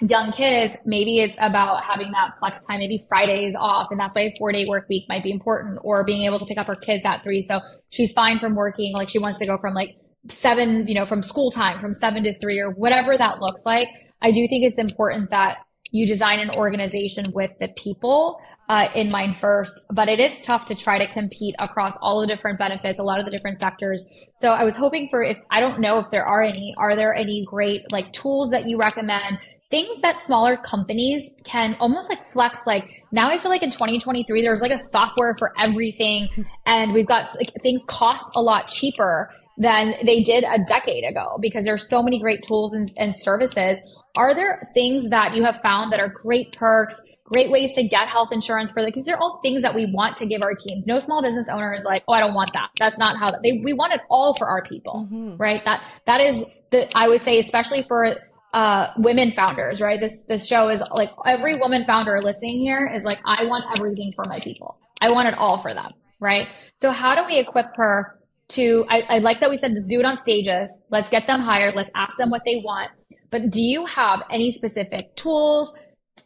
[0.00, 3.90] young kids, maybe it's about having that flex time, maybe Fridays off.
[3.90, 6.46] And that's why a four day work week might be important or being able to
[6.46, 7.42] pick up her kids at three.
[7.42, 8.94] So she's fine from working.
[8.94, 9.96] Like she wants to go from like
[10.28, 13.88] seven, you know, from school time from seven to three or whatever that looks like.
[14.20, 15.58] I do think it's important that
[15.92, 19.72] you design an organization with the people uh, in mind first.
[19.90, 23.20] But it is tough to try to compete across all the different benefits, a lot
[23.20, 24.08] of the different sectors.
[24.40, 27.14] So I was hoping for if I don't know if there are any, are there
[27.14, 29.38] any great like tools that you recommend?
[29.70, 32.66] Things that smaller companies can almost like flex.
[32.66, 36.28] Like now, I feel like in 2023, there's like a software for everything,
[36.66, 41.38] and we've got like, things cost a lot cheaper than they did a decade ago
[41.40, 43.78] because there's so many great tools and, and services
[44.16, 48.08] are there things that you have found that are great perks, great ways to get
[48.08, 50.86] health insurance for the, because they're all things that we want to give our teams.
[50.86, 52.70] No small business owner is like, oh, I don't want that.
[52.78, 55.36] That's not how they, we want it all for our people, mm-hmm.
[55.36, 55.64] right?
[55.64, 58.16] That, that is the, I would say, especially for,
[58.52, 59.98] uh, women founders, right?
[59.98, 64.12] This, this show is like every woman founder listening here is like, I want everything
[64.12, 64.78] for my people.
[65.00, 65.90] I want it all for them,
[66.20, 66.48] right?
[66.82, 68.18] So how do we equip her
[68.52, 70.82] to, I, I like that we said to do it on stages.
[70.90, 71.74] Let's get them hired.
[71.74, 72.90] Let's ask them what they want.
[73.30, 75.74] But do you have any specific tools,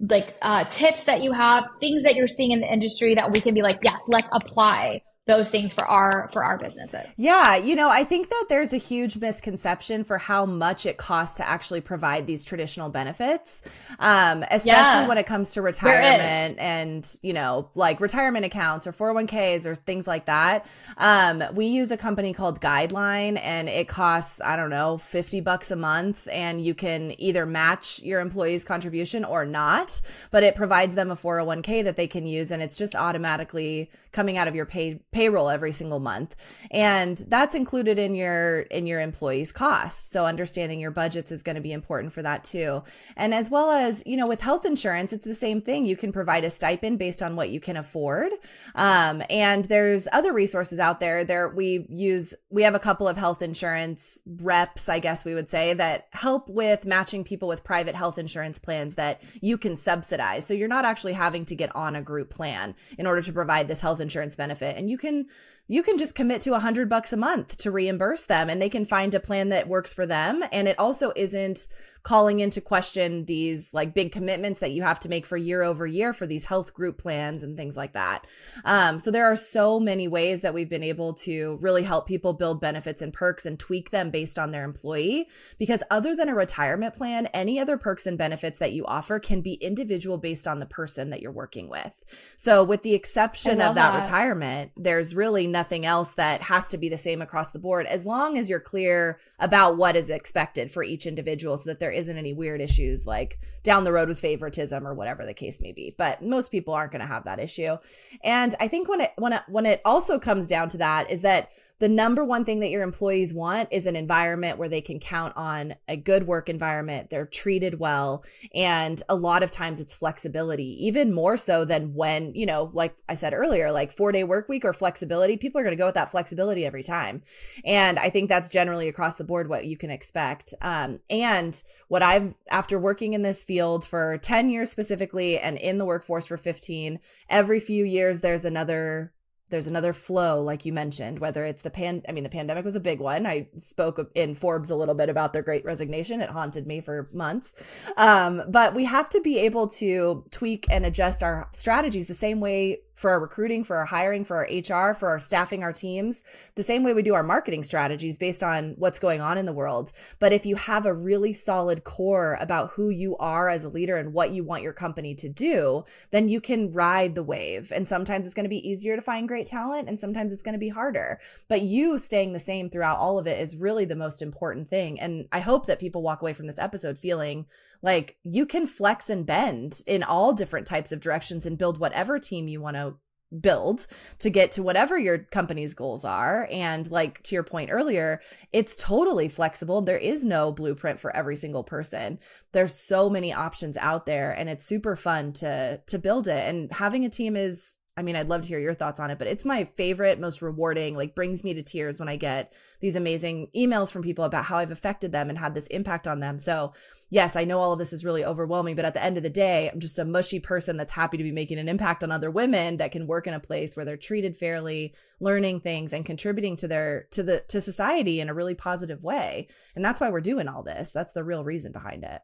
[0.01, 3.41] like uh, tips that you have, things that you're seeing in the industry that we
[3.41, 7.05] can be like, yes, let's apply those things for our for our businesses.
[7.17, 11.37] Yeah, you know, I think that there's a huge misconception for how much it costs
[11.39, 13.63] to actually provide these traditional benefits,
[13.99, 14.69] um, especially
[15.03, 15.09] yeah.
[15.09, 20.07] when it comes to retirement and you know, like retirement accounts or 401ks or things
[20.07, 20.65] like that.
[20.97, 25.73] Um, we use a company called Guideline, and it costs I don't know 50 bucks
[25.73, 30.01] a month, and you can either match your employee's contribution or not,
[30.31, 34.39] but it provides them a 401k that they can use, and it's just automatically coming
[34.39, 36.37] out of your pay, payroll every single month.
[36.71, 41.57] And that's included in your in your employees cost so understanding your budgets is going
[41.57, 42.83] to be important for that too.
[43.17, 45.87] And as well as you know with health insurance it's the same thing.
[45.87, 48.31] You can provide a stipend based on what you can afford.
[48.75, 51.25] Um, and there's other resources out there.
[51.25, 55.49] There we use we have a couple of health insurance reps i guess we would
[55.49, 60.47] say that help with matching people with private health insurance plans that you can subsidize.
[60.47, 63.69] So you're not actually having to get on a group plan in order to provide
[63.69, 64.77] this health insurance benefit.
[64.77, 65.27] And you can can
[65.69, 68.69] you can just commit to a hundred bucks a month to reimburse them and they
[68.69, 71.67] can find a plan that works for them and it also isn't
[72.07, 75.85] calling into question these like big commitments that you have to make for year over
[75.85, 78.25] year for these health group plans and things like that.
[78.65, 82.33] Um, so there are so many ways that we've been able to really help people
[82.33, 85.27] build benefits and perks and tweak them based on their employee.
[85.59, 89.41] Because other than a retirement plan, any other perks and benefits that you offer can
[89.41, 92.05] be individual based on the person that you're working with.
[92.37, 96.77] So with the exception of that, that retirement, there's really nothing else that has to
[96.77, 100.71] be the same across the board as long as you're clear about what is expected
[100.71, 104.21] for each individual so that there isn't any weird issues like down the road with
[104.21, 105.95] favoritism or whatever the case may be.
[105.97, 107.79] But most people aren't going to have that issue.
[108.23, 111.23] And I think when it when it when it also comes down to that is
[111.23, 111.49] that
[111.79, 115.37] the number one thing that your employees want is an environment where they can count
[115.37, 117.11] on a good work environment.
[117.11, 118.25] They're treated well.
[118.55, 122.97] And a lot of times it's flexibility, even more so than when, you know, like
[123.09, 125.87] I said earlier, like four day work week or flexibility, people are going to go
[125.87, 127.23] with that flexibility every time.
[127.65, 130.55] And I think that's generally across the board what you can expect.
[130.63, 135.77] Um, and what I've, after working in this field for 10 years specifically and in
[135.77, 139.13] the workforce for 15, every few years there's another
[139.51, 142.77] there's another flow like you mentioned whether it's the pan i mean the pandemic was
[142.77, 143.27] a big one.
[143.27, 146.21] I spoke in forbes a little bit about their great resignation.
[146.21, 147.91] It haunted me for months.
[147.97, 152.41] Um, but we have to be able to tweak and adjust our strategies the same
[152.41, 156.25] way for our recruiting, for our hiring, for our HR, for our staffing our teams,
[156.55, 159.53] the same way we do our marketing strategies based on what's going on in the
[159.53, 159.93] world.
[160.19, 163.99] But if you have a really solid core about who you are as a leader
[163.99, 167.71] and what you want your company to do, then you can ride the wave.
[167.71, 170.55] And sometimes it's going to be easier to find great talent and sometimes it's going
[170.55, 171.21] to be harder.
[171.49, 174.99] But you staying the same throughout all of it is really the most important thing.
[174.99, 177.45] And I hope that people walk away from this episode feeling
[177.87, 182.19] like you can flex and bend in all different types of directions and build whatever
[182.19, 182.97] team you want to
[183.41, 183.87] build
[184.19, 186.49] to get to whatever your company's goals are.
[186.51, 188.21] And like to your point earlier
[188.53, 189.83] it's totally flexible.
[189.83, 192.19] There is no blueprint for every single person.
[192.51, 196.49] There's so many options out there and it's super fun to to build it.
[196.49, 199.19] And having a team is I mean, I'd love to hear your thoughts on it,
[199.19, 202.95] but it's my favorite, most rewarding, like brings me to tears when I get these
[202.95, 206.39] amazing emails from people about how I've affected them and had this impact on them.
[206.39, 206.75] So,
[207.09, 209.31] yes, I know all of this is really overwhelming, but at the end of the
[209.31, 212.31] day, I'm just a mushy person that's happy to be making an impact on other
[212.31, 216.55] women that can work in a place where they're treated fairly, learning things and contributing
[216.57, 219.49] to their to the to society in a really positive way.
[219.75, 220.91] And that's why we're doing all this.
[220.91, 222.21] That's the real reason behind it.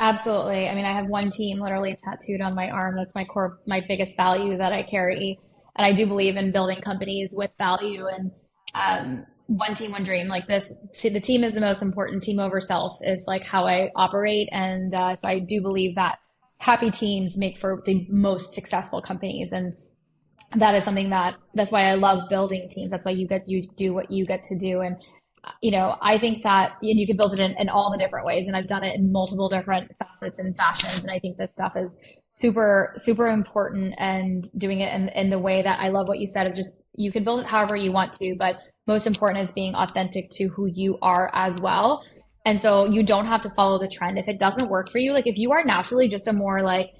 [0.00, 0.66] Absolutely.
[0.66, 2.96] I mean, I have one team literally tattooed on my arm.
[2.96, 5.38] That's my core, my biggest value that I carry.
[5.76, 8.30] And I do believe in building companies with value and
[8.74, 10.26] um, one team, one dream.
[10.26, 12.22] Like this, the team is the most important.
[12.22, 14.48] Team over self is like how I operate.
[14.52, 16.18] And uh, so I do believe that
[16.56, 19.52] happy teams make for the most successful companies.
[19.52, 19.70] And
[20.56, 22.90] that is something that that's why I love building teams.
[22.90, 24.80] That's why you get you do what you get to do.
[24.80, 24.96] And
[25.60, 28.26] you know, I think that and you can build it in, in all the different
[28.26, 28.46] ways.
[28.46, 31.02] And I've done it in multiple different facets and fashions.
[31.02, 31.90] And I think this stuff is
[32.34, 36.26] super, super important and doing it in, in the way that I love what you
[36.26, 39.52] said of just, you can build it however you want to, but most important is
[39.52, 42.02] being authentic to who you are as well.
[42.46, 44.18] And so you don't have to follow the trend.
[44.18, 46.90] If it doesn't work for you, like if you are naturally just a more like,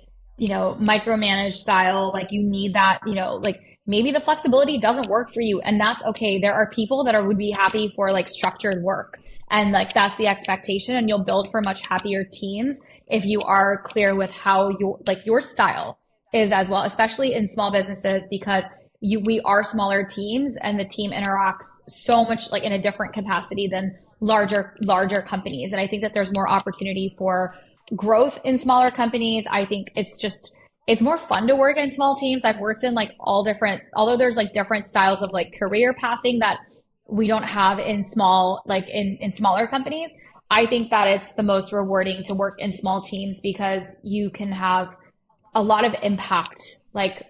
[0.41, 5.07] you know, micromanage style, like you need that, you know, like maybe the flexibility doesn't
[5.07, 5.61] work for you.
[5.61, 6.41] And that's okay.
[6.41, 9.19] There are people that are would be happy for like structured work.
[9.51, 10.97] And like that's the expectation.
[10.97, 15.27] And you'll build for much happier teams if you are clear with how your like
[15.27, 15.99] your style
[16.33, 18.65] is as well, especially in small businesses because
[19.03, 23.13] you we are smaller teams and the team interacts so much like in a different
[23.13, 25.73] capacity than larger larger companies.
[25.73, 27.55] And i think that there's more opportunity for
[27.95, 29.45] growth in smaller companies.
[29.51, 30.53] I think it's just
[30.87, 32.45] it's more fun to work in small teams.
[32.45, 36.41] I've worked in like all different, although there's like different styles of like career pathing
[36.41, 36.59] that
[37.07, 40.13] we don't have in small, like in, in smaller companies.
[40.51, 44.51] I think that it's the most rewarding to work in small teams because you can
[44.51, 44.97] have
[45.55, 46.61] a lot of impact,
[46.93, 47.25] like,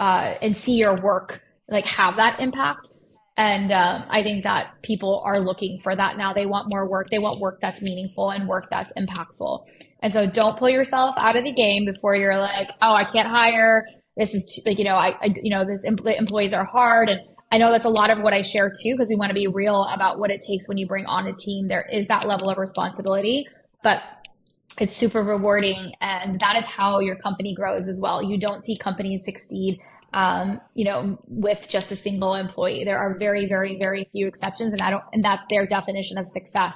[0.00, 1.42] uh, and see your work
[1.72, 2.88] like have that impact.
[3.36, 6.34] And um, I think that people are looking for that now.
[6.34, 7.08] They want more work.
[7.10, 9.64] They want work that's meaningful and work that's impactful.
[10.00, 13.28] And so don't pull yourself out of the game before you're like, oh, I can't
[13.28, 13.86] hire.
[14.18, 17.08] This is too, like, you know, I, I you know, this employees are hard.
[17.08, 17.20] And
[17.50, 19.46] I know that's a lot of what I share too, because we want to be
[19.46, 21.68] real about what it takes when you bring on a team.
[21.68, 23.46] There is that level of responsibility,
[23.82, 24.02] but
[24.78, 25.94] it's super rewarding.
[26.02, 28.22] And that is how your company grows as well.
[28.22, 29.80] You don't see companies succeed
[30.14, 32.84] um, you know, with just a single employee.
[32.84, 36.26] There are very, very, very few exceptions, and I don't, and that's their definition of
[36.28, 36.74] success.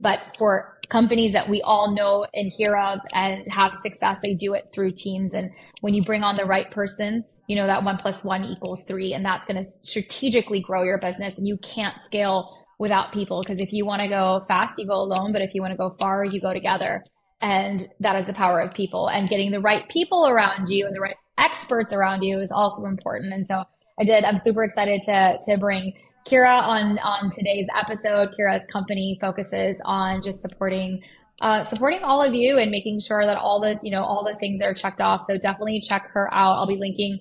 [0.00, 4.54] But for companies that we all know and hear of and have success, they do
[4.54, 5.32] it through teams.
[5.34, 8.84] And when you bring on the right person, you know that one plus one equals
[8.86, 11.38] three, and that's going to strategically grow your business.
[11.38, 15.00] And you can't scale without people because if you want to go fast, you go
[15.00, 15.32] alone.
[15.32, 17.02] But if you want to go far, you go together.
[17.40, 20.94] And that is the power of people and getting the right people around you and
[20.94, 23.32] the right experts around you is also important.
[23.32, 23.64] And so
[23.98, 25.92] I did, I'm super excited to, to bring
[26.26, 28.30] Kira on, on today's episode.
[28.38, 31.02] Kira's company focuses on just supporting
[31.40, 34.36] uh, supporting all of you and making sure that all the you know all the
[34.36, 37.18] things are checked off so definitely check her out i'll be linking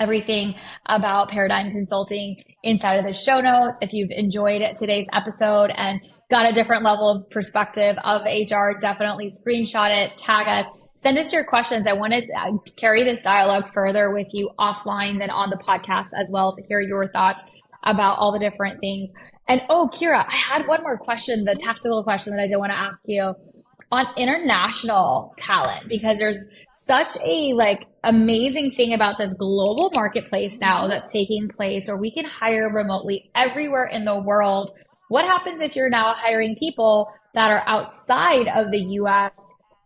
[0.00, 0.54] everything
[0.86, 6.48] about paradigm consulting inside of the show notes if you've enjoyed today's episode and got
[6.48, 10.66] a different level of perspective of hr definitely screenshot it tag us
[10.96, 11.86] send us your questions.
[11.86, 16.08] I want to uh, carry this dialogue further with you offline than on the podcast
[16.16, 17.44] as well to hear your thoughts
[17.84, 19.12] about all the different things.
[19.46, 22.72] And oh, Kira, I had one more question, the tactical question that I did want
[22.72, 23.34] to ask you
[23.92, 26.38] on international talent, because there's
[26.82, 32.10] such a like amazing thing about this global marketplace now that's taking place where we
[32.10, 34.70] can hire remotely everywhere in the world.
[35.08, 39.32] What happens if you're now hiring people that are outside of the US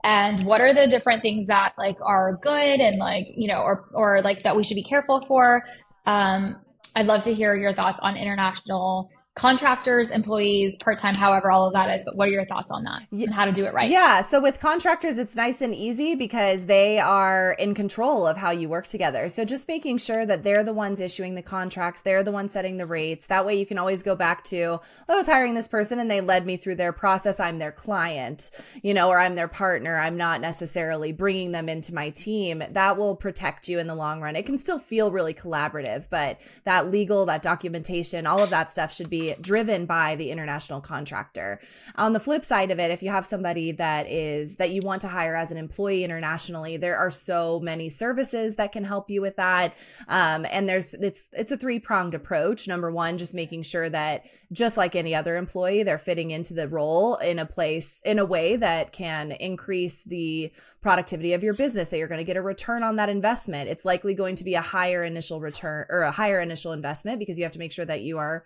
[0.02, 3.88] and what are the different things that like are good and like you know or
[3.92, 5.64] or like that we should be careful for?
[6.06, 6.56] Um
[6.96, 11.72] i'd love to hear your thoughts on international contractors, employees, part time, however, all of
[11.72, 12.02] that is.
[12.04, 13.88] But what are your thoughts on that and how to do it right?
[13.88, 14.22] Yeah.
[14.22, 18.68] So with contractors, it's nice and easy because they are in control of how you
[18.68, 19.28] work together.
[19.28, 22.76] So just making sure that they're the ones issuing the contracts, they're the ones setting
[22.76, 23.28] the rates.
[23.28, 26.20] That way you can always go back to, I was hiring this person and they
[26.20, 27.38] led me through their process.
[27.38, 28.50] I'm their client,
[28.82, 29.96] you know, or I'm their partner.
[29.96, 32.64] I'm not necessarily bringing them into my team.
[32.70, 34.34] That will protect you in the long run.
[34.34, 38.92] It can still feel really collaborative, but that legal, that documentation, all of that stuff
[38.92, 41.60] should be driven by the international contractor.
[41.96, 45.02] On the flip side of it, if you have somebody that is that you want
[45.02, 49.20] to hire as an employee internationally, there are so many services that can help you
[49.20, 49.74] with that.
[50.08, 52.66] Um, and there's it's it's a three pronged approach.
[52.68, 56.68] Number one, just making sure that just like any other employee, they're fitting into the
[56.68, 61.90] role in a place in a way that can increase the productivity of your business
[61.90, 64.54] that you're going to get a return on that investment it's likely going to be
[64.54, 67.84] a higher initial return or a higher initial investment because you have to make sure
[67.84, 68.44] that you are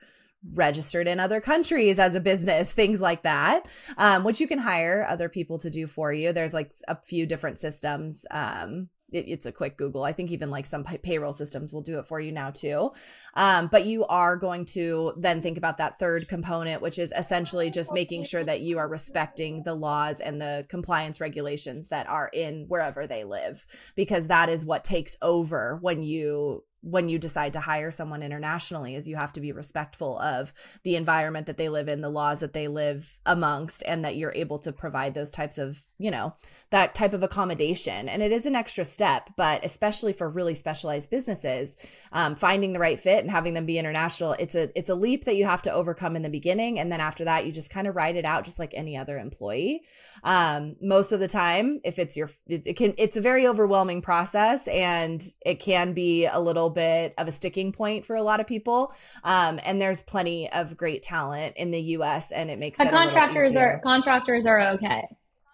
[0.53, 3.67] registered in other countries as a business, things like that,
[3.97, 6.33] um, which you can hire other people to do for you.
[6.33, 8.27] There's like a few different systems.
[8.31, 10.03] Um, it, it's a quick Google.
[10.03, 12.93] I think even like some pay- payroll systems will do it for you now too.
[13.35, 17.71] Um, but you are going to then think about that third component, which is essentially
[17.71, 22.29] just making sure that you are respecting the laws and the compliance regulations that are
[22.33, 23.65] in wherever they live,
[23.95, 28.95] because that is what takes over when you when you decide to hire someone internationally
[28.95, 32.41] is you have to be respectful of the environment that they live in the laws
[32.41, 36.35] that they live amongst and that you're able to provide those types of you know
[36.71, 38.09] that type of accommodation.
[38.09, 41.77] And it is an extra step but especially for really specialized businesses
[42.13, 45.25] um, finding the right fit and having them be international it's a it's a leap
[45.25, 46.79] that you have to overcome in the beginning.
[46.79, 49.19] And then after that you just kind of ride it out just like any other
[49.19, 49.83] employee.
[50.23, 54.03] Um, most of the time if it's your it, it can it's a very overwhelming
[54.03, 58.41] process and it can be a little bit of a sticking point for a lot
[58.41, 58.93] of people.
[59.23, 62.31] Um, and there's plenty of great talent in the U.S.
[62.31, 65.05] and it makes the contractors are contractors are okay.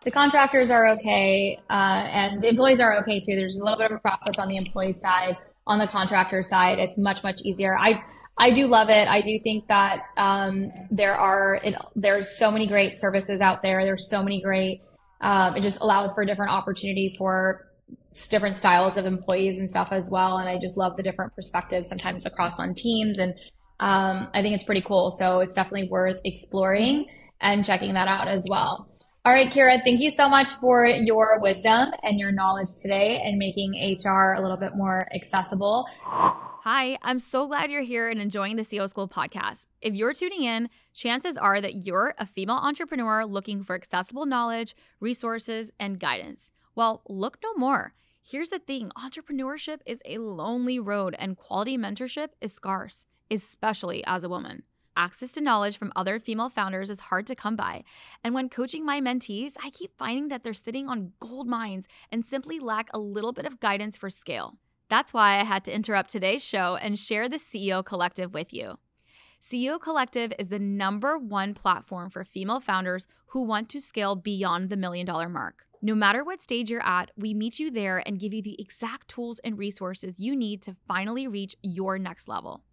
[0.05, 3.37] The contractors are okay, uh, and the employees are okay too.
[3.37, 5.37] There's a little bit of a process on the employee side.
[5.67, 7.77] On the contractor side, it's much much easier.
[7.79, 8.03] I
[8.39, 9.07] I do love it.
[9.07, 13.85] I do think that um, there are it, there's so many great services out there.
[13.85, 14.81] There's so many great.
[15.21, 17.70] Um, it just allows for a different opportunity for
[18.29, 20.39] different styles of employees and stuff as well.
[20.39, 23.19] And I just love the different perspectives sometimes across on teams.
[23.19, 23.35] And
[23.79, 25.11] um, I think it's pretty cool.
[25.11, 27.07] So it's definitely worth exploring
[27.41, 28.89] and checking that out as well.
[29.23, 33.37] All right, Kira, thank you so much for your wisdom and your knowledge today and
[33.37, 35.87] making HR a little bit more accessible.
[36.03, 39.67] Hi, I'm so glad you're here and enjoying the CEO School podcast.
[39.83, 44.75] If you're tuning in, chances are that you're a female entrepreneur looking for accessible knowledge,
[45.01, 46.51] resources, and guidance.
[46.75, 47.93] Well, look no more.
[48.23, 54.23] Here's the thing entrepreneurship is a lonely road, and quality mentorship is scarce, especially as
[54.25, 54.63] a woman.
[54.97, 57.85] Access to knowledge from other female founders is hard to come by.
[58.23, 62.25] And when coaching my mentees, I keep finding that they're sitting on gold mines and
[62.25, 64.59] simply lack a little bit of guidance for scale.
[64.91, 68.79] That's why I had to interrupt today's show and share the CEO Collective with you.
[69.41, 74.69] CEO Collective is the number one platform for female founders who want to scale beyond
[74.69, 75.65] the million dollar mark.
[75.83, 79.09] No matter what stage you're at, we meet you there and give you the exact
[79.09, 82.65] tools and resources you need to finally reach your next level.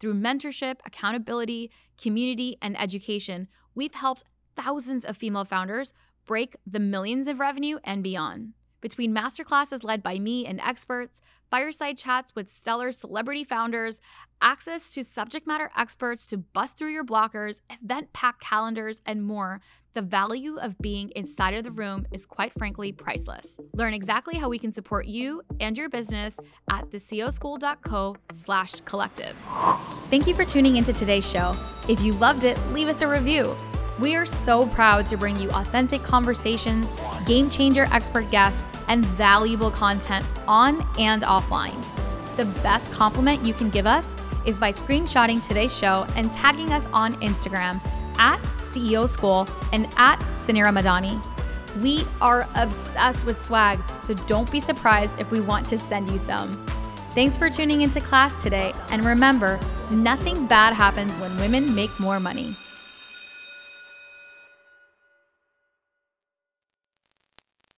[0.00, 4.24] Through mentorship, accountability, community, and education, we've helped
[4.56, 5.92] thousands of female founders
[6.24, 8.54] break the millions of revenue and beyond.
[8.80, 11.20] Between masterclasses led by me and experts,
[11.50, 14.00] fireside chats with stellar celebrity founders,
[14.40, 19.60] access to subject matter experts to bust through your blockers, event packed calendars, and more,
[19.94, 23.58] the value of being inside of the room is quite frankly priceless.
[23.72, 26.38] Learn exactly how we can support you and your business
[26.70, 29.34] at theceoschool.co slash collective.
[30.10, 31.56] Thank you for tuning into today's show.
[31.88, 33.56] If you loved it, leave us a review.
[33.98, 36.92] We are so proud to bring you authentic conversations,
[37.24, 41.82] game changer expert guests, and valuable content on and offline.
[42.36, 46.86] The best compliment you can give us is by screenshotting today's show and tagging us
[46.92, 47.82] on Instagram
[48.18, 51.18] at CEO School and at Suneera Madhani.
[51.82, 56.18] We are obsessed with swag, so don't be surprised if we want to send you
[56.18, 56.52] some.
[57.12, 58.74] Thanks for tuning into class today.
[58.90, 59.58] And remember,
[59.90, 62.54] nothing bad happens when women make more money.